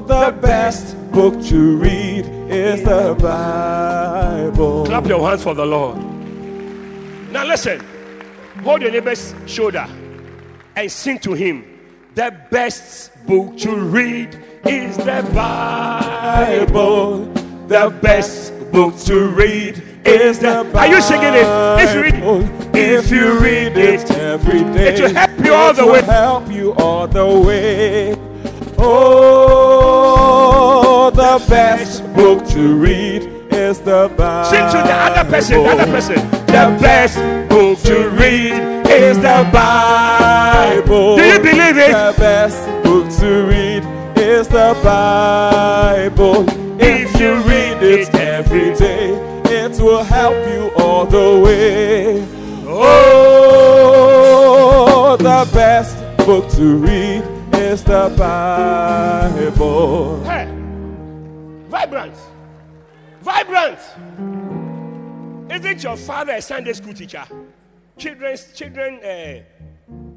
[0.00, 4.84] the best book to read is the Bible.
[4.84, 5.98] Clap your hands for the Lord.
[7.32, 7.80] Now listen.
[8.62, 9.86] Hold your neighbor's shoulder
[10.76, 11.64] and sing to him.
[12.14, 17.24] The best book to read is the Bible.
[17.66, 20.78] The best book to read is the Bible.
[20.78, 21.46] Are you singing it?
[21.80, 22.14] If you read
[22.76, 26.02] if you read it every day, It will help you all the it will way.
[26.02, 28.16] Help you all the way.
[29.46, 34.44] Oh, the best book to read is the Bible.
[34.50, 36.16] Sing to the other person, the other person.
[36.46, 37.16] The best
[37.48, 38.52] book to read
[38.90, 41.16] is the Bible.
[41.16, 41.92] Do you believe it?
[41.92, 43.84] The best book to read
[44.18, 46.44] is the Bible.
[46.80, 49.14] If you read it every day,
[49.46, 52.26] it will help you all the way.
[52.66, 53.86] Oh,
[55.18, 57.22] the best book to read
[57.54, 59.44] is the Bible.
[60.24, 60.48] Hey,
[61.68, 62.16] vibrant,
[63.20, 63.78] vibrant.
[65.50, 67.24] Isn't your father a Sunday school teacher?
[67.96, 69.40] Children's children uh,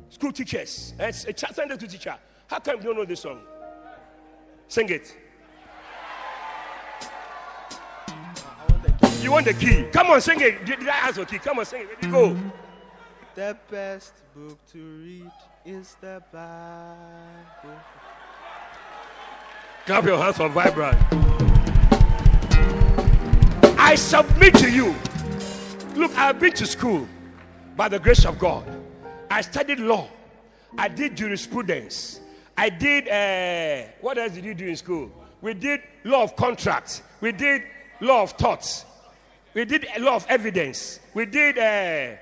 [0.09, 0.93] school teachers.
[0.99, 2.15] A Sunday school teacher.
[2.47, 3.39] How come you don't know this song?
[4.67, 5.15] Sing it.
[9.21, 9.83] You want the key?
[9.91, 10.65] Come on, sing it.
[10.65, 11.39] Did, did I ask for key?
[11.39, 11.89] Come on, sing it.
[11.95, 12.37] Ready, go.
[13.35, 15.31] The best book to read
[15.65, 17.79] is the Bible.
[19.85, 20.97] Clap your hands for vibrant.
[23.79, 24.95] I submit to you.
[25.95, 27.07] Look, I've been to school
[27.75, 28.65] by the grace of God.
[29.31, 30.09] I studied law.
[30.77, 32.19] I did jurisprudence.
[32.57, 35.11] I did, uh, what else did you do in school?
[35.41, 37.01] We did law of contracts.
[37.21, 37.63] We did
[38.01, 38.85] law of torts.
[39.57, 40.99] We did a lot of evidence.
[41.15, 42.15] We did uh,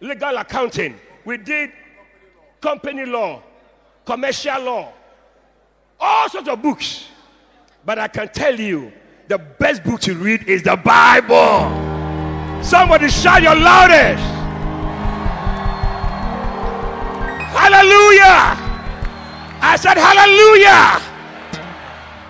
[0.00, 0.98] legal accounting.
[1.24, 1.70] We did
[2.60, 3.44] company law,
[4.04, 4.92] commercial law,
[6.00, 7.04] all sorts of books.
[7.86, 8.92] But I can tell you,
[9.28, 11.70] the best book to read is the Bible.
[12.64, 14.24] Somebody shout your loudest.
[17.54, 18.58] Hallelujah.
[19.62, 21.00] I said, Hallelujah.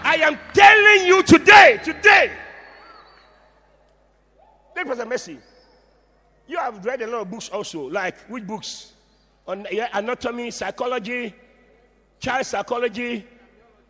[0.04, 2.30] I am telling you today, today.
[4.76, 5.38] Look, Pastor Mercy.
[6.46, 8.92] You have read a lot of books also, like which books?
[9.46, 11.34] On yeah, anatomy, psychology,
[12.18, 13.26] child psychology,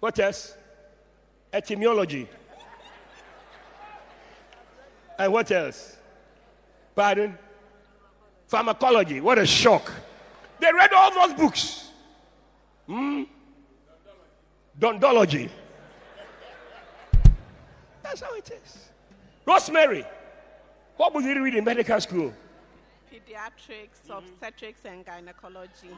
[0.01, 0.57] what else?
[1.53, 2.29] Etymology.
[5.19, 5.97] And what else?
[6.95, 7.39] Pardon?
[8.49, 9.21] Pharmacology.
[9.21, 9.93] What a shock.
[10.61, 11.91] They read all those books.
[12.87, 13.23] Hmm?
[14.79, 15.49] Dondology.
[18.03, 18.89] That's how it is.
[19.47, 20.05] Rosemary,
[20.97, 22.33] what would you read in medical school?
[23.13, 25.91] Pediatrics, obstetrics and gynecology,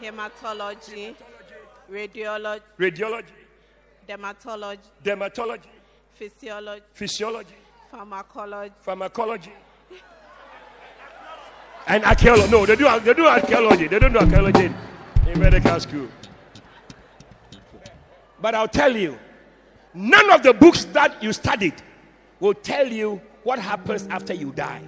[0.00, 1.14] hematology,
[1.90, 3.24] radiology, Radiology,
[4.08, 5.68] dermatology, dermatology,
[6.14, 7.54] physiology, physiology,
[7.90, 9.52] pharmacology, pharmacology,
[11.86, 12.50] and archaeology.
[12.50, 13.86] No, they do, they do archaeology.
[13.88, 14.74] They don't do archaeology in,
[15.28, 16.08] in medical school.
[18.40, 19.18] But I'll tell you,
[19.92, 21.74] none of the books that you studied
[22.40, 24.82] will tell you what happens after you die.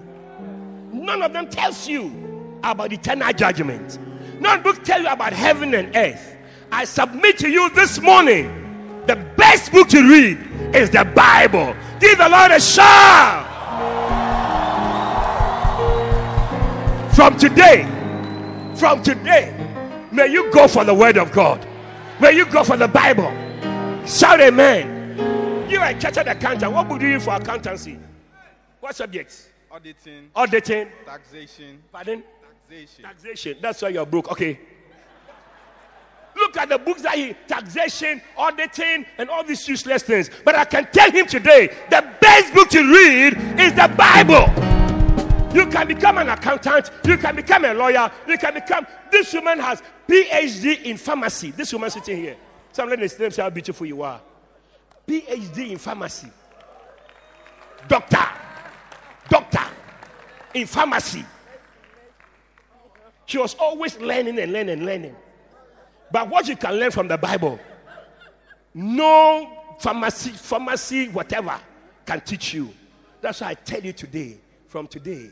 [0.92, 3.98] None of them tells you about eternal judgment.
[4.40, 6.36] None book tell you about heaven and earth.
[6.72, 10.38] I submit to you this morning, the best book to read
[10.74, 11.76] is the Bible.
[12.00, 13.44] Give the Lord a shout.
[17.14, 17.84] From today,
[18.74, 19.54] from today,
[20.12, 21.66] may you go for the word of God.
[22.20, 23.30] May you go for the Bible.
[24.06, 25.68] Shout amen.
[25.68, 26.72] You are a chartered accountant.
[26.72, 27.98] What would you do for accountancy?
[28.80, 29.48] What subjects?
[29.70, 30.88] Auditing, Auditing.
[31.04, 32.22] taxation, Pardon?
[32.68, 33.04] taxation.
[33.04, 33.56] Taxation.
[33.60, 34.30] That's why you're broke.
[34.32, 34.58] Okay.
[36.36, 40.30] Look at the books that he taxation, auditing, and all these useless things.
[40.44, 44.46] But I can tell him today the best book to read is the Bible.
[45.54, 48.86] You can become an accountant, you can become a lawyer, you can become.
[49.10, 51.50] This woman has PhD in pharmacy.
[51.52, 52.36] This woman sitting here.
[52.72, 54.20] Some ladies them say how beautiful you are.
[55.08, 56.28] PhD in pharmacy.
[57.88, 58.16] Doctor.
[58.16, 58.45] Doctor
[60.56, 61.24] in pharmacy.
[63.26, 65.16] She was always learning and learning and learning.
[66.10, 67.58] But what you can learn from the Bible,
[68.72, 71.58] no pharmacy, pharmacy, whatever
[72.06, 72.70] can teach you.
[73.20, 75.30] That's why I tell you today, from today,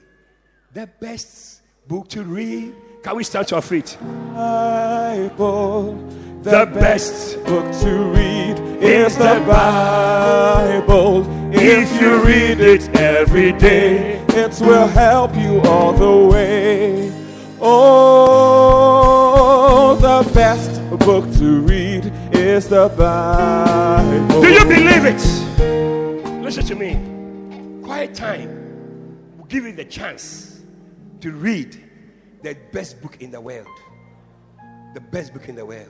[0.73, 2.75] the best book to read.
[3.03, 3.97] Can we start our feet?
[4.35, 5.95] Bible.
[6.43, 11.25] The best book to read is the Bible.
[11.55, 17.13] If you read it every day, it will help you all the way.
[17.61, 19.15] Oh,
[20.01, 24.43] the best book to read is the Bible.
[24.43, 25.23] Do you believe it?
[26.43, 26.99] Listen to me.
[27.85, 28.49] Quiet time
[29.39, 30.63] will give you the chance
[31.21, 31.81] to read
[32.43, 33.69] the best book in the world.
[34.95, 35.89] The best book in the world.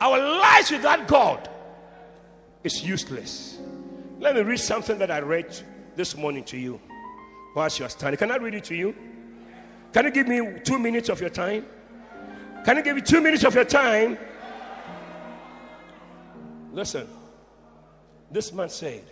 [0.00, 1.50] Our lives without God
[2.64, 3.58] is useless.
[4.18, 5.54] Let me read something that I read
[5.96, 6.80] this morning to you
[7.54, 8.18] whilst you are standing.
[8.18, 8.94] Can I read it to you?
[9.92, 11.66] Can you give me two minutes of your time?
[12.64, 14.18] Can you give me two minutes of your time?
[16.72, 17.06] Listen.
[18.30, 19.02] This man said,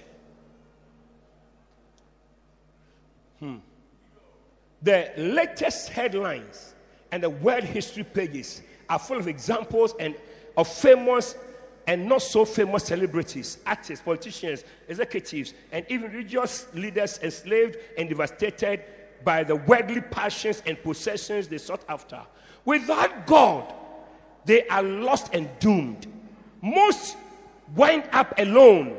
[3.41, 3.57] hmm,
[4.81, 6.75] the latest headlines
[7.11, 10.15] and the world history pages are full of examples and
[10.57, 11.35] of famous
[11.89, 18.85] and not so famous celebrities, artists, politicians, executives, and even religious leaders enslaved and devastated
[19.25, 22.21] by the worldly passions and possessions they sought after.
[22.67, 23.73] Without God,
[24.45, 26.07] they are lost and doomed.
[26.61, 27.17] Most
[27.75, 28.95] wind up alone,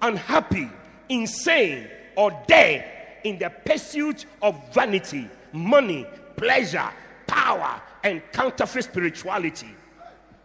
[0.00, 0.70] unhappy,
[1.10, 6.06] insane, or dead in the pursuit of vanity, money,
[6.38, 6.88] pleasure,
[7.26, 9.68] power, and counterfeit spirituality.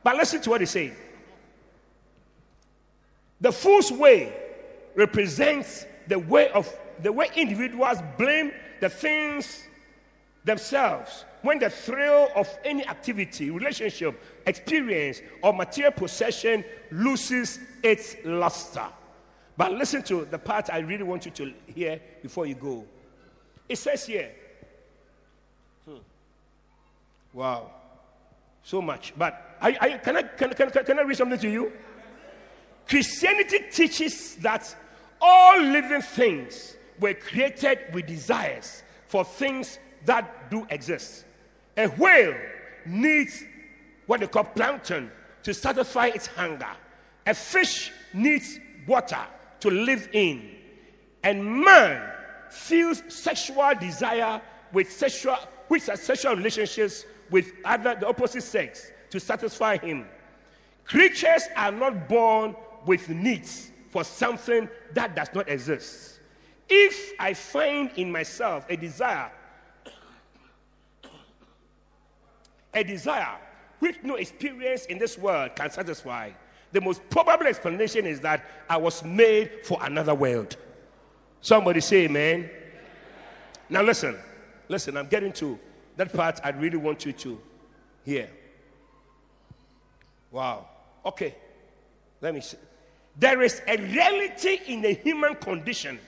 [0.03, 0.93] But listen to what he said.
[3.41, 4.33] The fool's way
[4.95, 6.71] represents the way of
[7.01, 9.63] the way individuals blame the things
[10.45, 18.85] themselves when the thrill of any activity, relationship, experience, or material possession loses its luster.
[19.57, 22.85] But listen to the part I really want you to hear before you go.
[23.69, 24.31] It says here,
[25.85, 25.97] hmm.
[27.33, 27.69] wow,
[28.63, 29.13] so much.
[29.17, 31.71] But I, I, can, I, can, can, can I read something to you?
[32.87, 34.75] Christianity teaches that
[35.21, 41.25] all living things were created with desires for things that do exist.
[41.77, 42.35] A whale
[42.85, 43.43] needs
[44.05, 45.11] what they call plankton
[45.43, 46.69] to satisfy its hunger.
[47.25, 49.25] A fish needs water
[49.59, 50.51] to live in.
[51.23, 52.11] And man
[52.49, 59.19] feels sexual desire with sexual, which are sexual relationships with other the opposite sex to
[59.19, 60.05] satisfy him.
[60.85, 62.55] Creatures are not born
[62.85, 66.19] with needs for something that does not exist.
[66.67, 69.31] If I find in myself a desire,
[72.73, 73.37] a desire
[73.79, 76.31] which no experience in this world can satisfy,
[76.71, 80.57] the most probable explanation is that I was made for another world.
[81.41, 82.49] Somebody say amen.
[83.69, 84.17] Now listen,
[84.67, 85.59] listen, I'm getting to
[85.95, 87.39] that part I really want you to
[88.03, 88.29] hear.
[90.31, 90.67] Wow.
[91.05, 91.35] Okay.
[92.19, 92.57] Let me see.
[93.17, 95.99] There is a reality in the human condition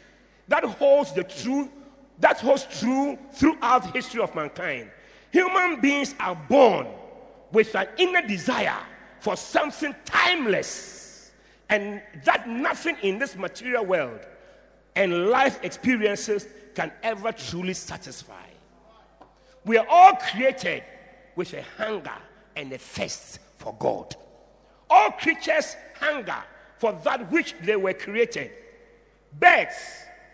[0.48, 1.70] that holds the true
[2.20, 4.90] that holds true throughout the history of mankind.
[5.32, 6.88] Human beings are born
[7.52, 8.80] with an inner desire
[9.20, 11.32] for something timeless
[11.70, 14.20] and that nothing in this material world
[14.96, 18.34] and life experiences can ever truly satisfy.
[19.64, 20.84] We are all created
[21.36, 22.18] with a hunger
[22.56, 24.16] and a thirst for God.
[24.90, 26.44] All creatures hunger
[26.78, 28.52] for that which they were created.
[29.40, 29.76] Birds,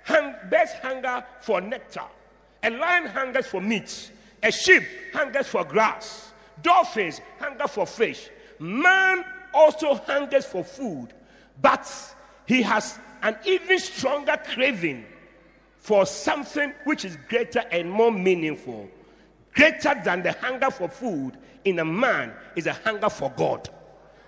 [0.03, 2.05] hung, birds hunger for nectar.
[2.63, 4.11] A lion hungers for meat.
[4.41, 4.83] A sheep
[5.13, 6.31] hungers for grass.
[6.61, 8.29] Dolphins hunger for fish.
[8.59, 11.09] Man also hungers for food,
[11.61, 11.89] but
[12.45, 15.05] he has an even stronger craving
[15.77, 18.89] for something which is greater and more meaningful.
[19.53, 23.69] Greater than the hunger for food in a man is a hunger for God,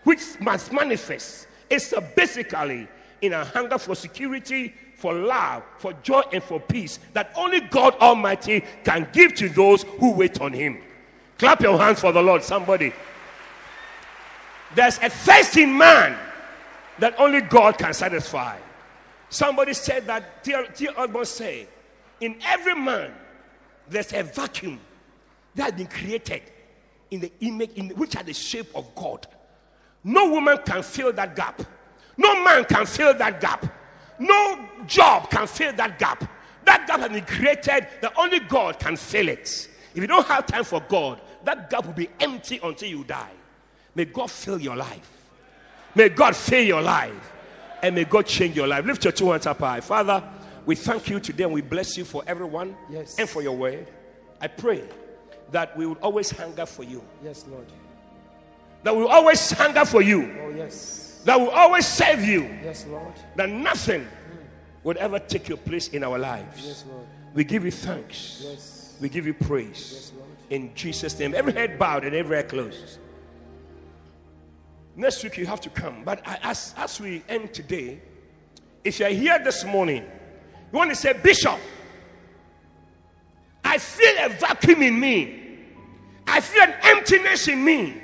[0.04, 1.48] which must manifest.
[1.70, 2.88] It's basically
[3.22, 7.96] in a hunger for security, for love, for joy, and for peace that only God
[7.96, 10.82] Almighty can give to those who wait on Him.
[11.38, 12.94] Clap your hands for the Lord, somebody.
[14.74, 16.18] There's a thirst in man
[17.00, 18.58] that only God can satisfy.
[19.30, 21.68] Somebody said that, dear, dear Osborne said,
[22.22, 23.12] in every man,
[23.90, 24.80] there's a vacuum
[25.56, 26.42] that has been created
[27.12, 29.28] in the image, in which are the shape of God.
[30.06, 31.62] No woman can fill that gap.
[32.16, 33.66] No man can fill that gap.
[34.20, 36.24] No job can fill that gap.
[36.64, 39.68] That gap has been created that only God can fill it.
[39.94, 43.32] If you don't have time for God, that gap will be empty until you die.
[43.96, 45.12] May God fill your life.
[45.96, 47.34] May God fill your life.
[47.82, 48.86] And may God change your life.
[48.86, 49.80] Lift your two hands up high.
[49.82, 50.24] Father,
[50.66, 53.18] we thank you today and we bless you for everyone Yes.
[53.18, 53.88] and for your word.
[54.40, 54.84] I pray
[55.52, 57.04] that we will always hunger for you.
[57.24, 57.66] Yes, Lord.
[58.86, 60.32] That will always hunger for you.
[60.44, 61.20] Oh, yes.
[61.26, 62.44] That will always serve you.
[62.64, 63.14] Yes, Lord.
[63.36, 64.08] That nothing
[64.84, 66.64] would ever take your place in our lives.
[66.64, 67.08] Yes, Lord.
[67.34, 68.44] We give you thanks.
[68.46, 68.96] Yes.
[69.02, 69.92] We give you praise.
[69.92, 70.30] Yes, Lord.
[70.52, 71.34] In Jesus' name.
[71.34, 73.00] Every head bowed and every eye closed.
[74.96, 76.04] Next week you have to come.
[76.04, 78.00] But as, as we end today,
[78.84, 81.60] if you're here this morning, you want to say, Bishop,
[83.64, 85.58] I feel a vacuum in me.
[86.28, 88.04] I feel an emptiness in me.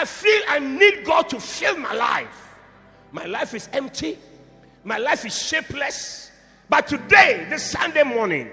[0.00, 2.56] I feel I need God to fill my life.
[3.12, 4.18] My life is empty.
[4.82, 6.30] My life is shapeless.
[6.70, 8.48] But today, this Sunday morning,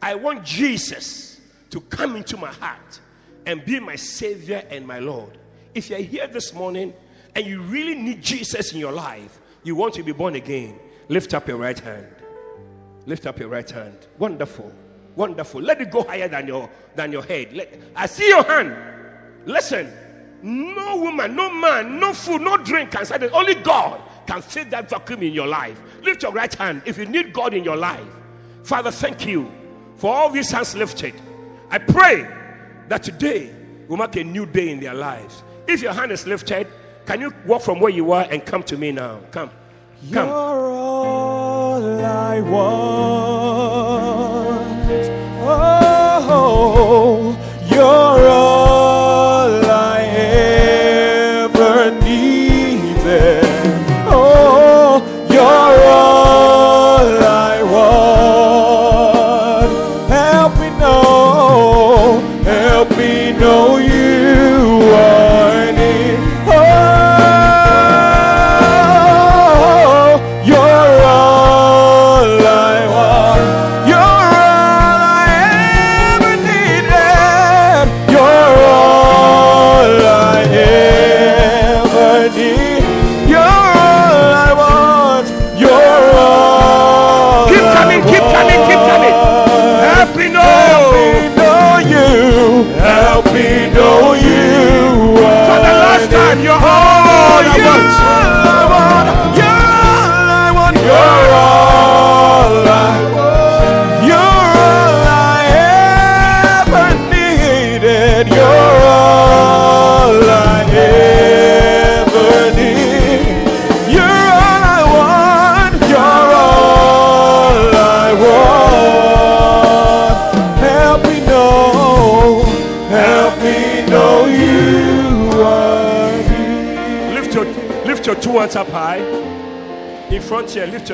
[0.00, 1.40] I want Jesus
[1.70, 3.00] to come into my heart
[3.44, 5.36] and be my Savior and my Lord.
[5.74, 6.94] If you're here this morning
[7.34, 10.78] and you really need Jesus in your life, You want to be born again.
[11.08, 12.06] Lift up your right hand.
[13.06, 14.06] Lift up your right hand.
[14.18, 14.72] Wonderful.
[15.16, 15.60] Wonderful.
[15.60, 17.52] Let it go higher than your than your head.
[17.52, 18.76] Let, I see your hand.
[19.44, 19.92] Listen.
[20.42, 23.36] No woman, no man, no food, no drink can satisfy.
[23.36, 25.80] Only God can fill that vacuum in your life.
[26.02, 28.06] Lift your right hand if you need God in your life.
[28.62, 29.50] Father, thank you
[29.96, 31.14] for all these hands lifted.
[31.70, 32.26] I pray
[32.88, 33.52] that today
[33.88, 35.42] will mark a new day in their lives.
[35.66, 36.68] If your hand is lifted,
[37.04, 39.20] can you walk from where you are and come to me now?
[39.30, 39.50] Come.
[40.02, 40.28] You're Come.
[40.28, 44.27] all I want.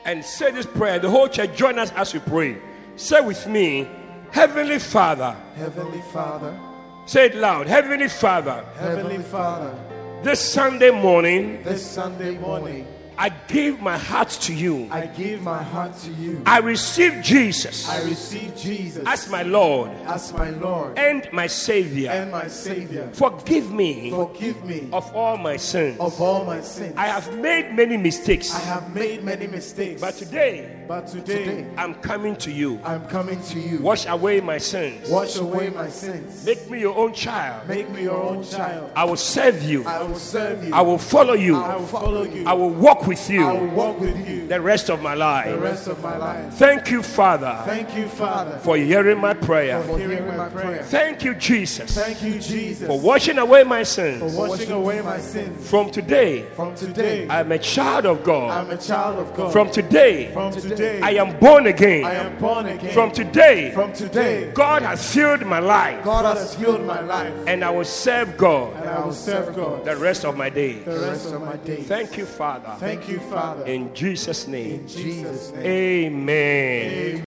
[0.05, 0.99] And say this prayer.
[0.99, 2.57] The whole church join us as we pray.
[2.95, 3.87] Say with me,
[4.31, 5.35] Heavenly Father.
[5.55, 6.59] Heavenly Father,
[7.05, 7.67] Say it loud.
[7.67, 8.65] Heavenly Father.
[8.77, 9.75] Heavenly Father,
[10.23, 12.87] This Sunday morning, this Sunday morning,
[13.23, 14.89] I give my heart to you.
[14.91, 16.41] I give my heart to you.
[16.45, 22.11] I receive Jesus I receive Jesus as my Lord as my Lord and my Savior.
[22.11, 23.09] and my Savior.
[23.13, 25.97] Forgive me Forgive me of all my sins.
[26.01, 26.95] of all my sins.
[26.97, 31.95] I have made many mistakes, I have made many mistakes, but today but today I'm
[31.95, 32.79] coming to you.
[32.83, 33.79] I'm coming to you.
[33.79, 35.09] Wash away my sins.
[35.09, 36.45] Wash away my sins.
[36.45, 37.67] Make me your own child.
[37.67, 38.91] Make me your own child.
[38.95, 39.83] I will serve you.
[39.85, 40.71] I will serve you.
[40.71, 41.55] I will follow you.
[41.55, 42.45] I will follow you.
[42.45, 43.43] I will walk with you.
[43.43, 45.49] I will walk with you the rest of my life.
[45.49, 46.53] the rest of my life.
[46.53, 49.81] Thank you, Father, Thank you, Father, for hearing my prayer.
[49.81, 50.83] for hearing my prayer.
[50.83, 54.19] Thank you, Jesus, Thank you, Jesus, for washing away my sins.
[54.19, 55.67] for washing away my sins.
[55.67, 58.51] From today, From today, I am a child of God.
[58.51, 59.51] I'm a child of God.
[59.51, 62.05] From today, From today, I am born again.
[62.05, 62.93] I am born again.
[62.93, 67.63] From today, From today, God has filled my life, God has filled my life, and
[67.63, 70.83] I will serve God and I will serve God the rest of my days.
[70.85, 71.87] the rest of my days.
[71.87, 72.75] Thank you, Father.
[72.79, 73.65] Thank you, Father.
[73.65, 74.81] In Jesus' name.
[74.81, 75.65] In Jesus' name.
[75.65, 77.13] Amen.